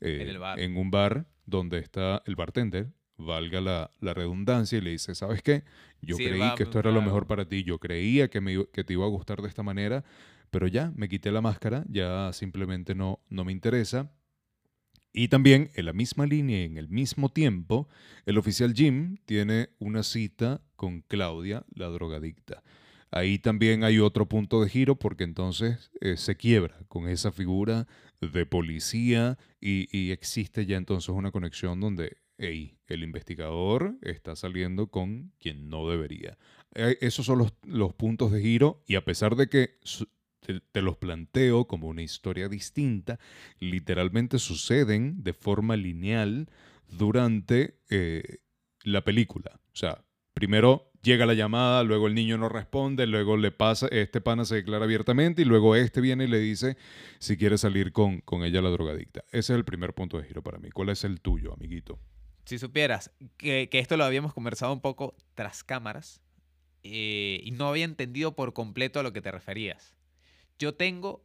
[0.00, 5.14] eh, En un bar donde está el bartender, valga la, la redundancia, y le dice,
[5.14, 5.64] ¿sabes qué?
[6.00, 8.66] Yo Sí, creí va- que esto era lo mejor para ti, yo creía que, me,
[8.72, 10.04] que te iba a gustar de esta manera,
[10.50, 14.10] pero ya me quité la máscara, ya simplemente no, no me interesa.
[15.12, 17.88] Y también en la misma línea y en el mismo tiempo,
[18.26, 22.62] el oficial Jim tiene una cita con Claudia, la drogadicta.
[23.10, 27.88] Ahí también hay otro punto de giro porque entonces eh, se quiebra con esa figura
[28.20, 35.32] de policía y, existe ya entonces una conexión donde ey, el investigador está saliendo con
[35.38, 36.38] quien no debería.
[36.74, 39.78] Eh, esos son los, puntos de giro y a pesar de que
[40.72, 43.18] te los planteo como una historia distinta,
[43.58, 46.48] literalmente suceden de forma lineal
[46.88, 48.38] durante eh,
[48.84, 49.60] la película.
[49.72, 54.20] O sea, primero llega la llamada, luego el niño no responde, luego le pasa, este
[54.20, 56.76] pana se declara abiertamente y luego este viene y le dice
[57.18, 59.20] si quiere salir con, con ella la drogadicta.
[59.28, 60.70] Ese es el primer punto de giro para mí.
[60.70, 61.98] ¿Cuál es el tuyo, amiguito?
[62.44, 66.20] Si supieras que, que esto lo habíamos conversado un poco tras cámaras
[66.82, 69.94] eh, y no había entendido por completo a lo que te referías.
[70.58, 71.24] Yo tengo,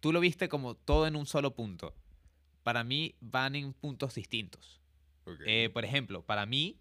[0.00, 1.94] tú lo viste como todo en un solo punto.
[2.62, 4.80] Para mí van en puntos distintos.
[5.46, 6.78] Eh, por ejemplo, para mí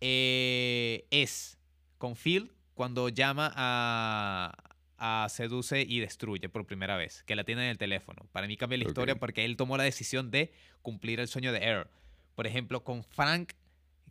[0.00, 1.58] eh, es
[1.98, 4.54] con Phil cuando llama a,
[4.96, 8.26] a Seduce y Destruye por primera vez, que la tiene en el teléfono.
[8.32, 11.58] Para mí cambia la historia porque él tomó la decisión de cumplir el sueño de
[11.58, 11.88] Air.
[12.34, 13.52] Por ejemplo, con Frank,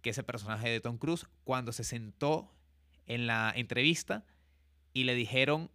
[0.02, 2.54] que es el personaje de Tom Cruise, cuando se sentó
[3.08, 4.24] en la entrevista
[4.94, 5.72] y le dijeron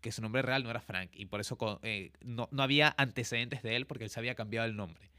[0.00, 3.64] que su nombre real no era Frank y por eso eh, no, no había antecedentes
[3.64, 5.10] de él porque él se había cambiado el nombre.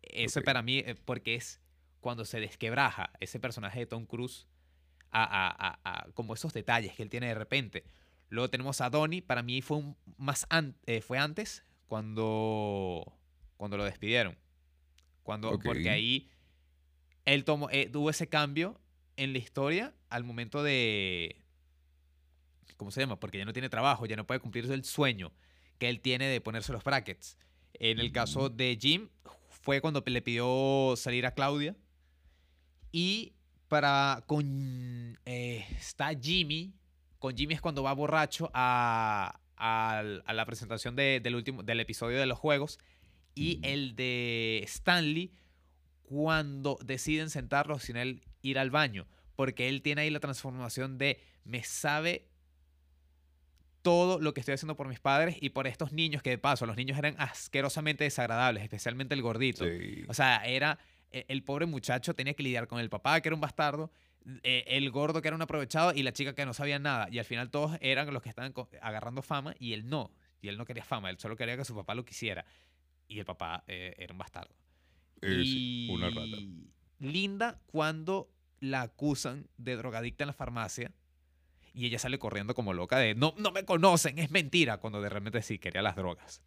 [0.00, 0.46] Eso Ok.
[0.46, 1.60] para mí, eh, porque es
[2.04, 4.46] cuando se desquebraja ese personaje de Tom Cruise
[5.10, 7.84] a, a- a- a- como esos detalles que él tiene de repente.
[8.28, 13.10] Luego tenemos a Donnie, para mí fue, un, más an- eh, fue antes cuando,
[13.56, 14.36] cuando lo despidieron.
[15.22, 15.48] Cuando.
[15.64, 16.28] Porque ahí
[17.24, 18.78] él tomó, eh, tuvo ese cambio
[19.16, 21.40] en la historia al momento de...
[22.76, 23.18] ¿Cómo se llama?
[23.18, 25.32] Porque ya no tiene trabajo, ya no puede cumplir el sueño
[25.78, 27.38] que él tiene de ponerse los brackets.
[27.74, 29.08] En el caso de Jim,
[29.48, 31.74] fue cuando le pidió salir a Claudia.
[32.96, 33.32] Y
[33.66, 36.72] para con eh, está Jimmy.
[37.18, 41.80] Con Jimmy es cuando va borracho a, al- a la presentación de- del último del
[41.80, 42.78] episodio de los juegos.
[43.34, 43.66] Y Ujú.
[43.66, 45.32] el de Stanley
[46.04, 49.06] cuando deciden sentarlo sin él ir al baño.
[49.34, 52.28] Porque él tiene ahí la transformación de me sabe
[53.82, 56.64] todo lo que estoy haciendo por mis padres y por estos niños que de paso,
[56.64, 59.64] los niños eran asquerosamente desagradables, especialmente el gordito.
[59.64, 60.04] Sí.
[60.06, 60.78] O sea, era
[61.28, 63.90] el pobre muchacho tenía que lidiar con el papá que era un bastardo,
[64.42, 67.08] eh, el gordo que era un aprovechado y la chica que no sabía nada.
[67.10, 70.10] Y al final todos eran los que estaban agarrando fama y él no.
[70.40, 72.44] Y él no quería fama, él solo quería que su papá lo quisiera.
[73.06, 74.54] Y el papá eh, era un bastardo.
[75.22, 76.36] Sí, una rata.
[76.98, 80.92] Linda cuando la acusan de drogadicta en la farmacia
[81.74, 85.08] y ella sale corriendo como loca de no, no me conocen, es mentira, cuando de
[85.08, 86.40] repente sí quería las drogas.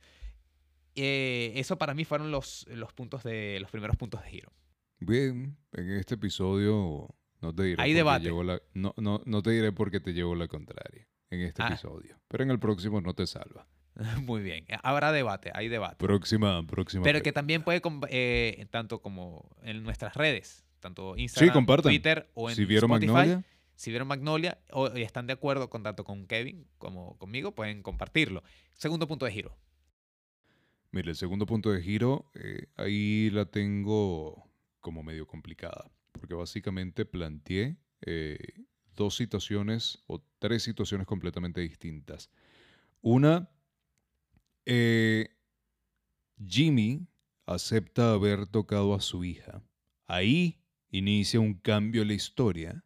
[0.97, 4.51] Eh, eso para mí fueron los, los puntos de los primeros puntos de giro.
[4.99, 7.07] Bien, en este episodio
[7.41, 8.25] no te diré Hay debate.
[8.25, 11.67] llevo la, no, no, no te diré porque te llevo la contraria en este Ah.
[11.67, 12.19] episodio.
[12.27, 13.67] Pero en el próximo no te salva.
[14.23, 15.97] Muy bien, habrá debate, hay debate.
[15.97, 17.03] Próxima, próxima.
[17.03, 21.91] Pero que también puede, eh, tanto como en nuestras redes, tanto Instagram, compartan.
[21.91, 23.43] Twitter o en Si vieron Spotify, Magnolia,
[23.75, 28.43] Si vieron Magnolia o están de acuerdo con tanto con Kevin como conmigo, pueden compartirlo.
[28.73, 29.55] Segundo punto de giro.
[30.97, 35.91] Mire, el segundo punto de giro, eh, ahí la tengo como medio complicada.
[36.11, 42.31] Porque básicamente planteé eh, dos situaciones o tres situaciones completamente distintas.
[43.01, 43.47] Una,
[44.65, 45.29] eh,
[46.43, 47.07] Jimmy
[47.45, 49.61] acepta haber tocado a su hija.
[50.07, 52.83] Ahí inicia un cambio en la historia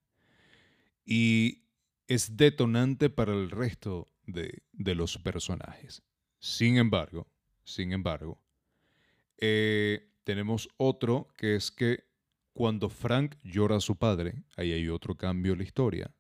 [1.05, 1.63] y
[2.07, 6.03] es detonante para el resto de, de los personajes.
[6.39, 7.30] Sin embargo,
[7.63, 8.41] sin embargo,
[9.37, 12.03] eh, tenemos otro que es que
[12.53, 16.11] cuando Frank llora a su padre, ahí hay otro cambio en la historia.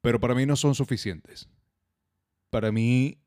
[0.00, 1.48] Pero para mí no son suficientes.
[2.50, 3.18] Para mí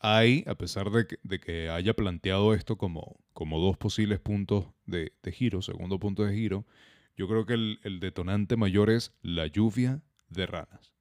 [0.00, 1.06] hay, a pesar de
[1.40, 6.66] que, haya planteado esto como, como dos posibles puntos de, giro, segundo punto de giro,
[7.16, 10.92] yo creo que el, detonante mayor es la lluvia de ranas.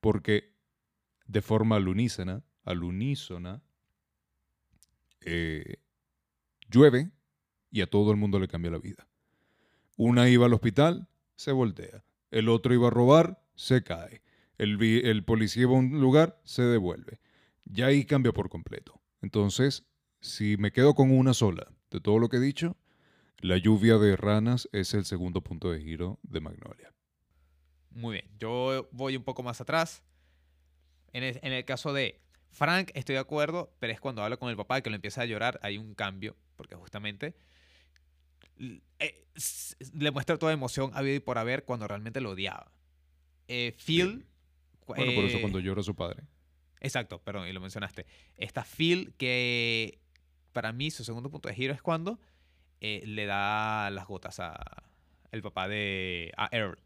[0.00, 0.54] Porque
[1.26, 2.42] de forma al unísona,
[5.20, 5.76] eh,
[6.68, 7.10] llueve
[7.70, 9.08] y a todo el mundo le cambia la vida.
[9.96, 12.04] Una iba al hospital, se voltea.
[12.30, 14.22] El otro iba a robar, se cae.
[14.58, 17.20] El, el policía iba a un lugar, se devuelve.
[17.64, 19.00] Ya ahí cambia por completo.
[19.20, 19.84] Entonces,
[20.20, 22.76] si me quedo con una sola de todo lo que he dicho,
[23.40, 26.92] la lluvia de ranas es el segundo punto de giro de Magnolia.
[27.90, 30.02] Muy bien, yo voy un poco más atrás.
[31.12, 32.20] En el, caso de
[32.50, 35.26] Frank, estoy de acuerdo, pero es cuando habla con el papá que lo empieza a
[35.26, 37.34] llorar, hay un cambio, porque justamente
[38.58, 39.26] eh,
[39.92, 42.70] le muestra toda emoción habido y por haber cuando realmente lo odiaba.
[43.46, 44.26] Eh, Phil.
[44.86, 46.24] Bueno, por eso cuando llora su padre.
[46.80, 48.06] Exacto, perdón, y lo mencionaste.
[48.36, 50.00] Está Phil, que
[50.52, 52.18] para mí su segundo punto de giro es cuando
[52.80, 54.58] eh, le da las gotas a
[55.30, 56.78] el papá de a Earl.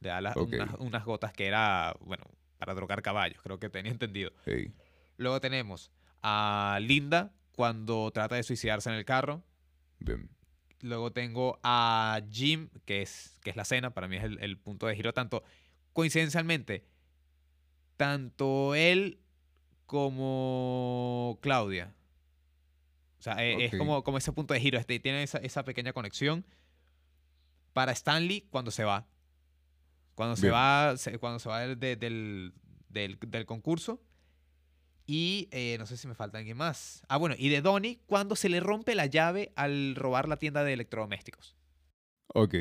[0.00, 0.34] Le da
[0.78, 2.24] unas, gotas que era, bueno,
[2.58, 4.32] para drogar caballos, creo que tenía entendido.
[5.16, 5.90] Luego tenemos
[6.22, 9.42] a Linda cuando trata de suicidarse en el carro.
[9.98, 10.28] Bien.
[10.82, 14.86] Luego tengo a Jim, que es, que es la cena, para mí es el, punto
[14.86, 15.42] de giro, tanto
[15.94, 16.84] coincidencialmente,
[17.96, 19.18] tanto él
[19.86, 21.94] como Claudia.
[23.18, 26.44] O sea, e, es como, como ese punto de giro, este, tiene esa, pequeña conexión
[27.72, 29.06] para Stanley cuando se va.
[30.14, 32.52] Cuando se va, cuando se va del,
[32.90, 34.05] del concurso
[35.06, 37.02] y eh, no sé si me falta alguien más.
[37.08, 40.64] Ah, bueno, y de Donnie cuando se le rompe la llave al robar la tienda
[40.64, 41.56] de electrodomésticos.
[42.28, 42.54] Ok.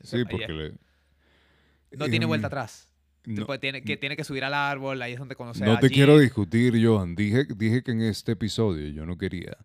[0.00, 0.74] Sí, porque le...
[1.92, 2.88] No tiene vuelta em, atrás.
[3.60, 6.74] tiene, que, tiene que subir al árbol, ahí es donde conoce no te quiero discutir,
[6.84, 7.14] Johan.
[7.14, 9.56] Dije, dije que en este episodio yo no quería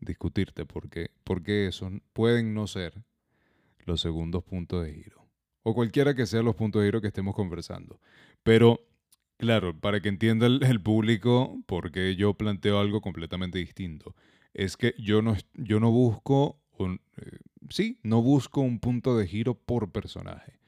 [0.00, 2.94] discutirte porque, porque eso pueden no ser
[3.84, 5.26] los segundos puntos de giro.
[5.62, 8.00] O cualquiera que sean los puntos de giro que estemos conversando.
[8.42, 8.86] Pero
[9.38, 14.14] Claro, para que entienda el, público por qué yo planteo algo completamente distinto.
[14.54, 19.26] Es que yo no, yo no busco, un, eh, sí, no busco un punto de
[19.26, 20.58] giro por personaje.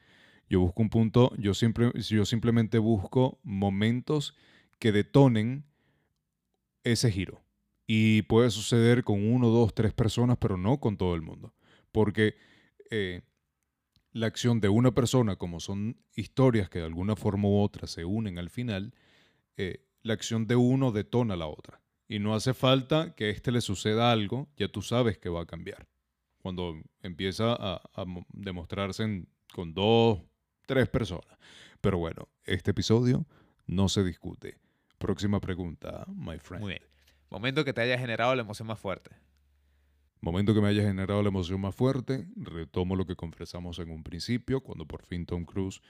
[0.49, 4.35] Yo busco un punto, yo, siempre, yo simplemente busco momentos
[4.77, 5.65] que detonen
[6.83, 7.41] ese giro.
[7.87, 11.53] Y puede suceder con uno, dos, tres personas, pero no con todo el mundo.
[11.91, 12.35] Porque
[12.91, 13.21] eh,
[14.11, 18.05] la acción de una persona, como son historias que de alguna forma u otra se
[18.05, 18.93] unen al final,
[19.57, 21.81] eh, la acción de uno detona a la otra.
[22.07, 25.41] Y no hace falta que a este le suceda algo, ya tú sabes que va
[25.41, 25.87] a cambiar.
[26.41, 27.81] Cuando empieza a,
[28.29, 30.21] demostrarse con dos,
[30.65, 31.37] tres personas.
[31.81, 33.25] Pero bueno, este episodio
[33.67, 34.57] no se discute.
[34.97, 36.63] Próxima pregunta, my friend.
[36.63, 36.83] Muy bien.
[37.29, 39.11] Momento que te haya generado la emoción más fuerte.
[40.21, 44.03] Momento que me haya generado la emoción más fuerte, retomo lo que conversamos en un
[44.03, 45.81] principio, cuando por fin Tom Cruise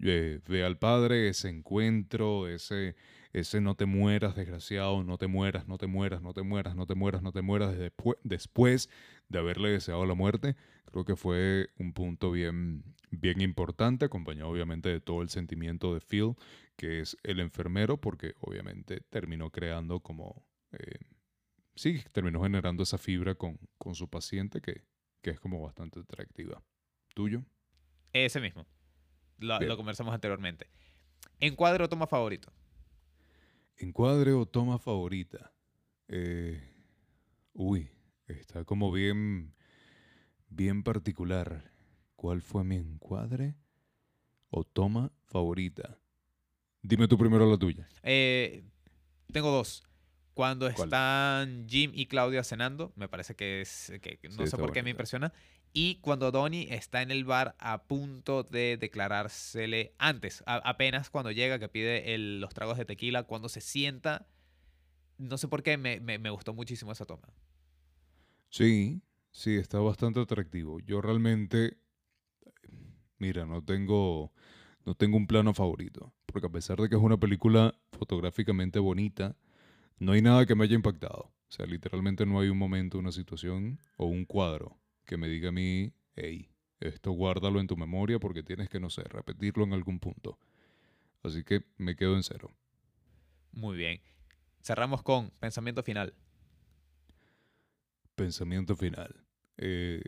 [0.00, 2.94] eh, ve al padre, ese encuentro, ese,
[3.32, 6.86] ese no te mueras, desgraciado, no te mueras, no te mueras, no te mueras, no
[6.86, 8.88] te mueras, no te mueras, después, después
[9.28, 10.54] de haberle deseado la muerte,
[10.84, 16.00] creo que fue un punto bien, bien importante, acompañado obviamente de todo el sentimiento de
[16.00, 16.34] Phil,
[16.76, 20.46] que es el enfermero, porque obviamente terminó creando como...
[20.72, 20.98] Eh,
[21.74, 23.58] sí, terminó generando esa fibra con,
[23.94, 24.82] su paciente que,
[25.22, 26.62] es como bastante atractiva.
[27.14, 27.44] ¿Tuyo?
[28.12, 28.66] Ese mismo.
[29.38, 30.68] Lo, conversamos anteriormente.
[31.40, 32.52] ¿Encuadre o toma favorito?
[33.76, 35.52] Encuadre o toma favorita.
[36.08, 36.60] Eh,
[37.52, 37.90] uy,
[38.26, 39.54] está como bien,
[40.48, 41.70] bien particular.
[42.16, 43.56] ¿Cuál fue mi encuadre
[44.50, 45.98] o toma favorita?
[46.82, 47.88] Dime tú primero la tuya.
[48.02, 48.64] Eh,
[49.32, 49.84] tengo dos.
[50.34, 54.82] Cuando están Jim y Claudia cenando, me parece que es, que no sé por qué
[54.82, 55.32] me impresiona.
[55.74, 61.58] Y cuando Donnie está en el bar a punto de declarársele, antes, apenas cuando llega,
[61.58, 64.26] que pide los tragos de tequila, cuando se sienta,
[65.18, 67.28] no sé por qué me, me, gustó muchísimo esa toma.
[68.50, 70.80] Sí, sí, está bastante atractivo.
[70.80, 71.78] Yo realmente
[73.22, 74.32] mira, no tengo,
[74.84, 76.12] no tengo un plano favorito.
[76.26, 79.36] Porque a pesar de que es una película fotográficamente bonita,
[80.02, 81.32] no hay nada que me haya impactado.
[81.48, 85.50] O sea, literalmente no hay un momento, una situación o un cuadro que me diga
[85.50, 86.50] a mí, hey,
[86.80, 90.40] esto guárdalo en tu memoria porque tienes que, no sé, repetirlo en algún punto.
[91.22, 92.50] Así que me quedo en cero.
[93.52, 94.00] Muy bien.
[94.60, 96.14] Cerramos con pensamiento final.
[98.16, 99.24] Pensamiento final.
[99.56, 100.02] Eh,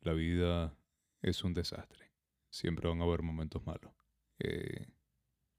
[0.00, 0.74] la vida
[1.20, 2.12] es un desastre.
[2.48, 3.92] Siempre van a haber momentos malos.
[4.38, 4.86] Eh,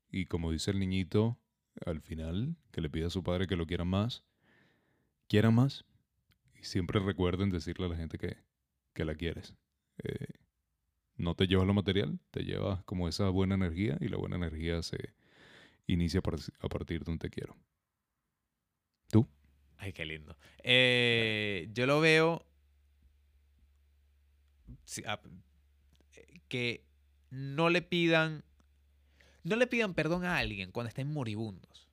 [0.09, 1.37] y como dice el niñito,
[1.85, 4.23] al final, que le pida a su padre que lo quieran más,
[5.27, 5.85] quieran más.
[6.53, 8.37] Y siempre recuerden decirle a la gente que,
[8.93, 9.55] que la quieres.
[10.03, 10.27] Eh,
[11.17, 14.81] no te llevas lo material, te llevas como esa buena energía y la buena energía
[14.83, 15.13] se
[15.87, 17.55] inicia a partir de un te quiero.
[19.09, 19.27] ¿Tú?
[19.77, 20.35] Ay, qué lindo.
[20.63, 22.45] Eh, yo lo veo
[25.05, 25.21] ah,
[26.15, 26.85] eh, que
[27.29, 28.43] no le pidan
[29.45, 31.87] no le pidan perdón a alguien cuando estén moribundos.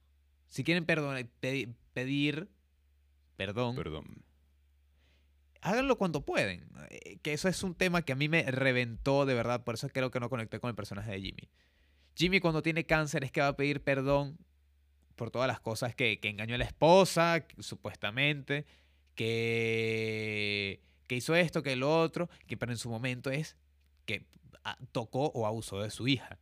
[0.49, 2.49] Si quieren perdón, pedir
[3.37, 4.23] perdón, Perdón.
[5.63, 6.69] háganlo cuando pueden.
[6.91, 9.89] Eh, Que eso es un tema que a mí me reventó de verdad, por eso
[9.89, 11.49] creo que no conecté con el personaje de Jimmy.
[12.17, 14.37] Jimmy cuando tiene cáncer es que va a pedir perdón
[15.17, 18.67] por todas las cosas que, que engañó a la esposa, que- supuestamente,
[19.15, 23.57] que, que hizo esto, que lo otro, que pero en su momento es
[24.05, 24.27] que
[24.65, 26.39] ah, tocó o abusó de su hija.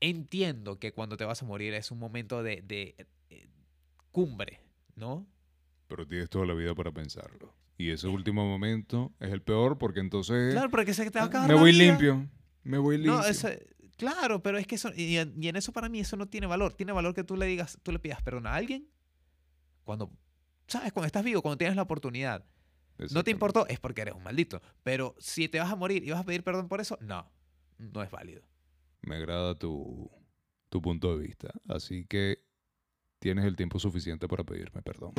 [0.00, 2.94] Entiendo que cuando te vas a morir es un momento de, de,
[3.30, 3.48] eh,
[4.12, 4.60] cumbre,
[4.94, 5.26] ¿no?
[5.88, 7.54] Pero tienes toda la vida para pensarlo.
[7.76, 11.28] Y ese último momento es el peor porque entonces Claro, porque se te va a
[11.28, 11.84] acabar me la voy vida.
[11.92, 12.28] limpio.
[12.64, 13.14] Me voy limpio.
[13.14, 13.48] No, eso-
[13.96, 16.46] claro, pero es que eso, y, en- y en eso para mí eso no tiene
[16.46, 16.74] valor.
[16.74, 18.88] Tiene valor que tú le digas, tú le pidas perdón a alguien
[19.84, 20.10] cuando,
[20.66, 20.92] ¿sabes?
[20.92, 22.44] Cuando estás vivo, cuando tienes la oportunidad.
[23.12, 24.60] No te importó, es porque eres un maldito.
[24.82, 27.30] Pero si te vas a morir y vas a pedir perdón por eso, no,
[27.78, 28.42] no es válido.
[29.02, 30.10] Me agrada tu,
[30.68, 31.52] tu punto de vista.
[31.68, 32.44] Así que
[33.18, 35.12] tienes el tiempo suficiente para pedirme perdón.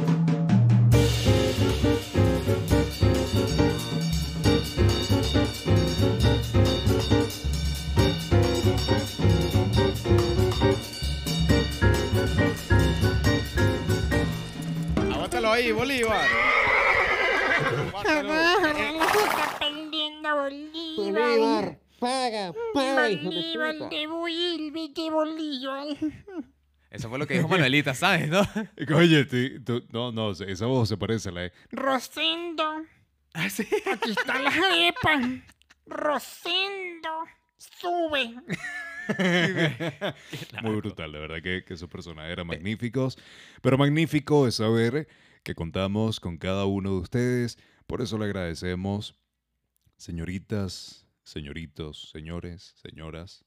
[15.12, 16.28] Aguántalo ahí, Bolívar.
[20.98, 21.89] Bolívar.
[22.00, 23.90] Paga, paga, hijo de puta.
[23.90, 25.88] devuélvete, Bolívar.
[26.92, 28.30] Eso fue lo que dijo Manuelita, ¿sabes?
[28.30, 28.42] ¿No?
[28.96, 31.54] Oye, ti- tú- no, no, esa voz se parece a la de...
[31.72, 32.64] Rosendo,
[33.34, 33.68] Ah, sí.
[33.94, 35.22] aquí está la arepa.
[35.86, 37.10] Rosendo,
[37.58, 38.34] sube.
[40.64, 43.18] Muy brutal, de verdad que, que esos personajes eran magníficos.
[43.62, 45.08] Pero magnífico es saber
[45.44, 47.58] que contamos con cada uno de ustedes.
[47.86, 49.16] Por eso le agradecemos,
[49.98, 53.46] señoritas, señoritos, señores, señoras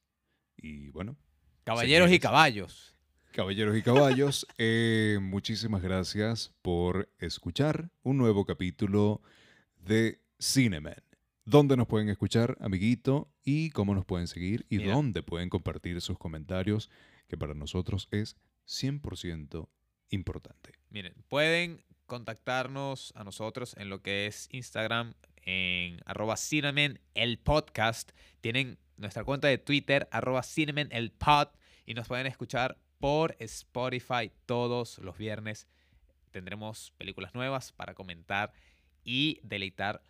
[0.56, 1.16] y bueno,
[1.64, 2.96] Caballeros y caballos.
[3.32, 4.46] caballeros y caballos.
[4.58, 9.22] eh, muchísimas gracias por escuchar un nuevo capítulo
[9.76, 11.02] de Cineman.
[11.44, 13.28] ¿Dónde nos pueden escuchar, amiguito?
[13.44, 14.66] ¿Y cómo nos pueden seguir?
[14.70, 14.94] ¿Y Mira.
[14.94, 16.90] dónde pueden compartir sus comentarios?
[17.28, 19.68] Que para nosotros es 100%
[20.10, 20.72] importante.
[20.90, 28.12] Miren, pueden contactarnos a nosotros en lo que es Instagram, en arroba cinnamon el podcast.
[28.40, 31.48] Tienen nuestra cuenta de Twitter, arroba cinnamon el pod.
[31.86, 35.66] Y nos pueden escuchar por Spotify todos los viernes.
[36.30, 38.52] Tendremos películas nuevas para comentar
[39.04, 40.02] y deleitar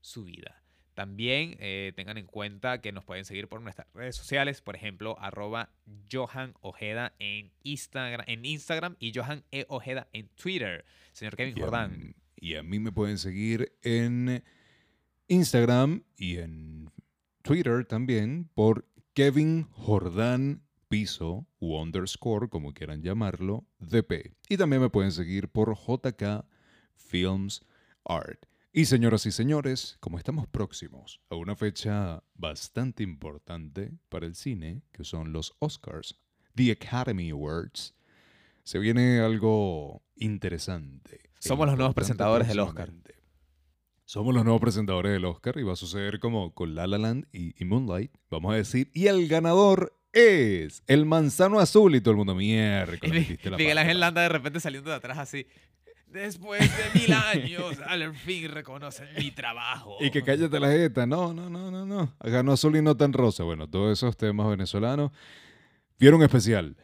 [0.00, 0.62] su vida.
[0.94, 5.16] También eh, tengan en cuenta que nos pueden seguir por nuestras redes sociales, por ejemplo,
[5.20, 5.70] arroba
[6.10, 9.66] Johan Ojeda en Instagram, en Instagram y Johan E.
[9.68, 10.84] Ojeda en Twitter.
[11.12, 12.14] Señor Kevin Jordán.
[12.44, 14.44] Y a mí me pueden seguir en
[15.28, 16.90] Instagram y en
[17.40, 24.34] Twitter también por Kevin Jordán Piso u underscore, como quieran llamarlo, DP.
[24.46, 26.44] Y también me pueden seguir por JK
[26.96, 27.62] Films
[28.04, 28.44] Art.
[28.74, 34.82] Y señoras y señores, como estamos próximos a una fecha bastante importante para el cine,
[34.92, 36.20] que son los Oscars,
[36.54, 37.94] The Academy Awards,
[38.64, 41.20] se viene algo interesante.
[41.38, 42.90] Somos los nuevos presentadores del Oscar.
[44.06, 47.26] Somos los nuevos presentadores del Oscar y va a suceder como con La La Land
[47.32, 48.12] y, y Moonlight.
[48.30, 52.96] Vamos a decir, y el ganador es el manzano azul y todo el mundo mierda.
[53.02, 55.46] Y Mi- Miguel Ángel Landa de repente saliendo de atrás así.
[56.06, 59.96] Después de mil años, al fin reconocen mi trabajo.
[60.00, 61.06] Y que cállate la jeta.
[61.06, 62.14] No, no, no, no, no.
[62.20, 63.42] Ganó azul y no tan rosa.
[63.42, 65.10] Bueno, todos esos temas venezolanos.
[65.98, 66.76] Vieron especial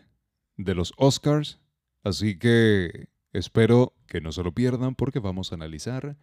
[0.57, 1.61] de los Oscars.
[2.03, 6.17] Así que espero que no se lo pierdan porque vamos a analizar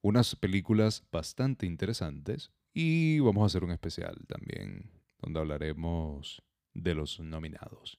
[0.00, 6.42] unas películas bastante interesantes y vamos a hacer un especial también donde hablaremos
[6.74, 7.98] de los nominados.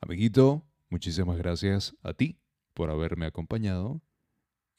[0.00, 2.38] Amiguito, muchísimas gracias a ti
[2.74, 4.02] por haberme acompañado.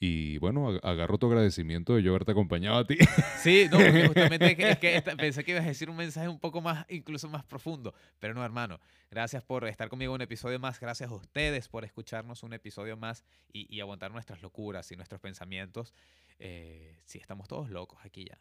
[0.02, 2.98] Y bueno, ag- agarro tu agradecimiento de yo haberte acompañado a ti.
[3.38, 5.98] Sí, no, porque justamente es que, es que esta- pensé que ibas a decir un
[5.98, 8.80] mensaje un poco más, incluso más profundo, pero no, hermano.
[9.12, 13.26] Gracias por estar conmigo un episodio más, gracias a ustedes por escucharnos un episodio más
[13.52, 15.94] y, y aguantar nuestras locuras y nuestros pensamientos.
[16.40, 18.38] Eh, sí, estamos todos locos aquí ya.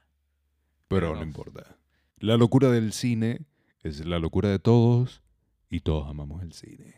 [0.86, 1.22] Pero Pero no no.
[1.26, 1.76] importa.
[2.18, 3.40] La locura del cine
[3.82, 5.22] es la locura de todos
[5.70, 6.94] y todos amamos el cine.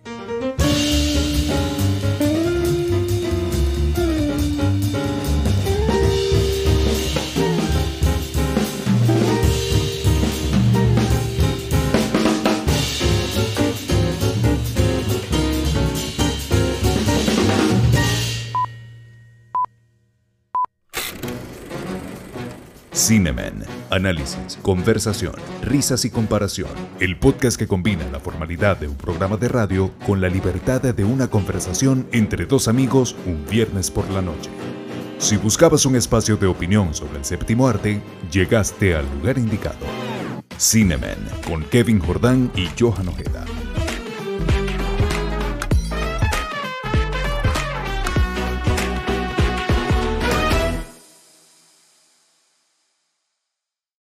[23.00, 23.64] Cinemen.
[23.88, 25.32] Análisis, conversación,
[25.62, 26.68] risas y comparación.
[27.00, 31.04] El podcast que combina la formalidad de un programa de radio con la libertad de
[31.04, 34.50] una conversación entre dos amigos un viernes por la noche.
[35.16, 39.78] Si buscabas un espacio de opinión sobre el séptimo arte, llegaste al lugar indicado.
[40.58, 43.46] Cinemen con Kevin Jordán y Johan Ojeda.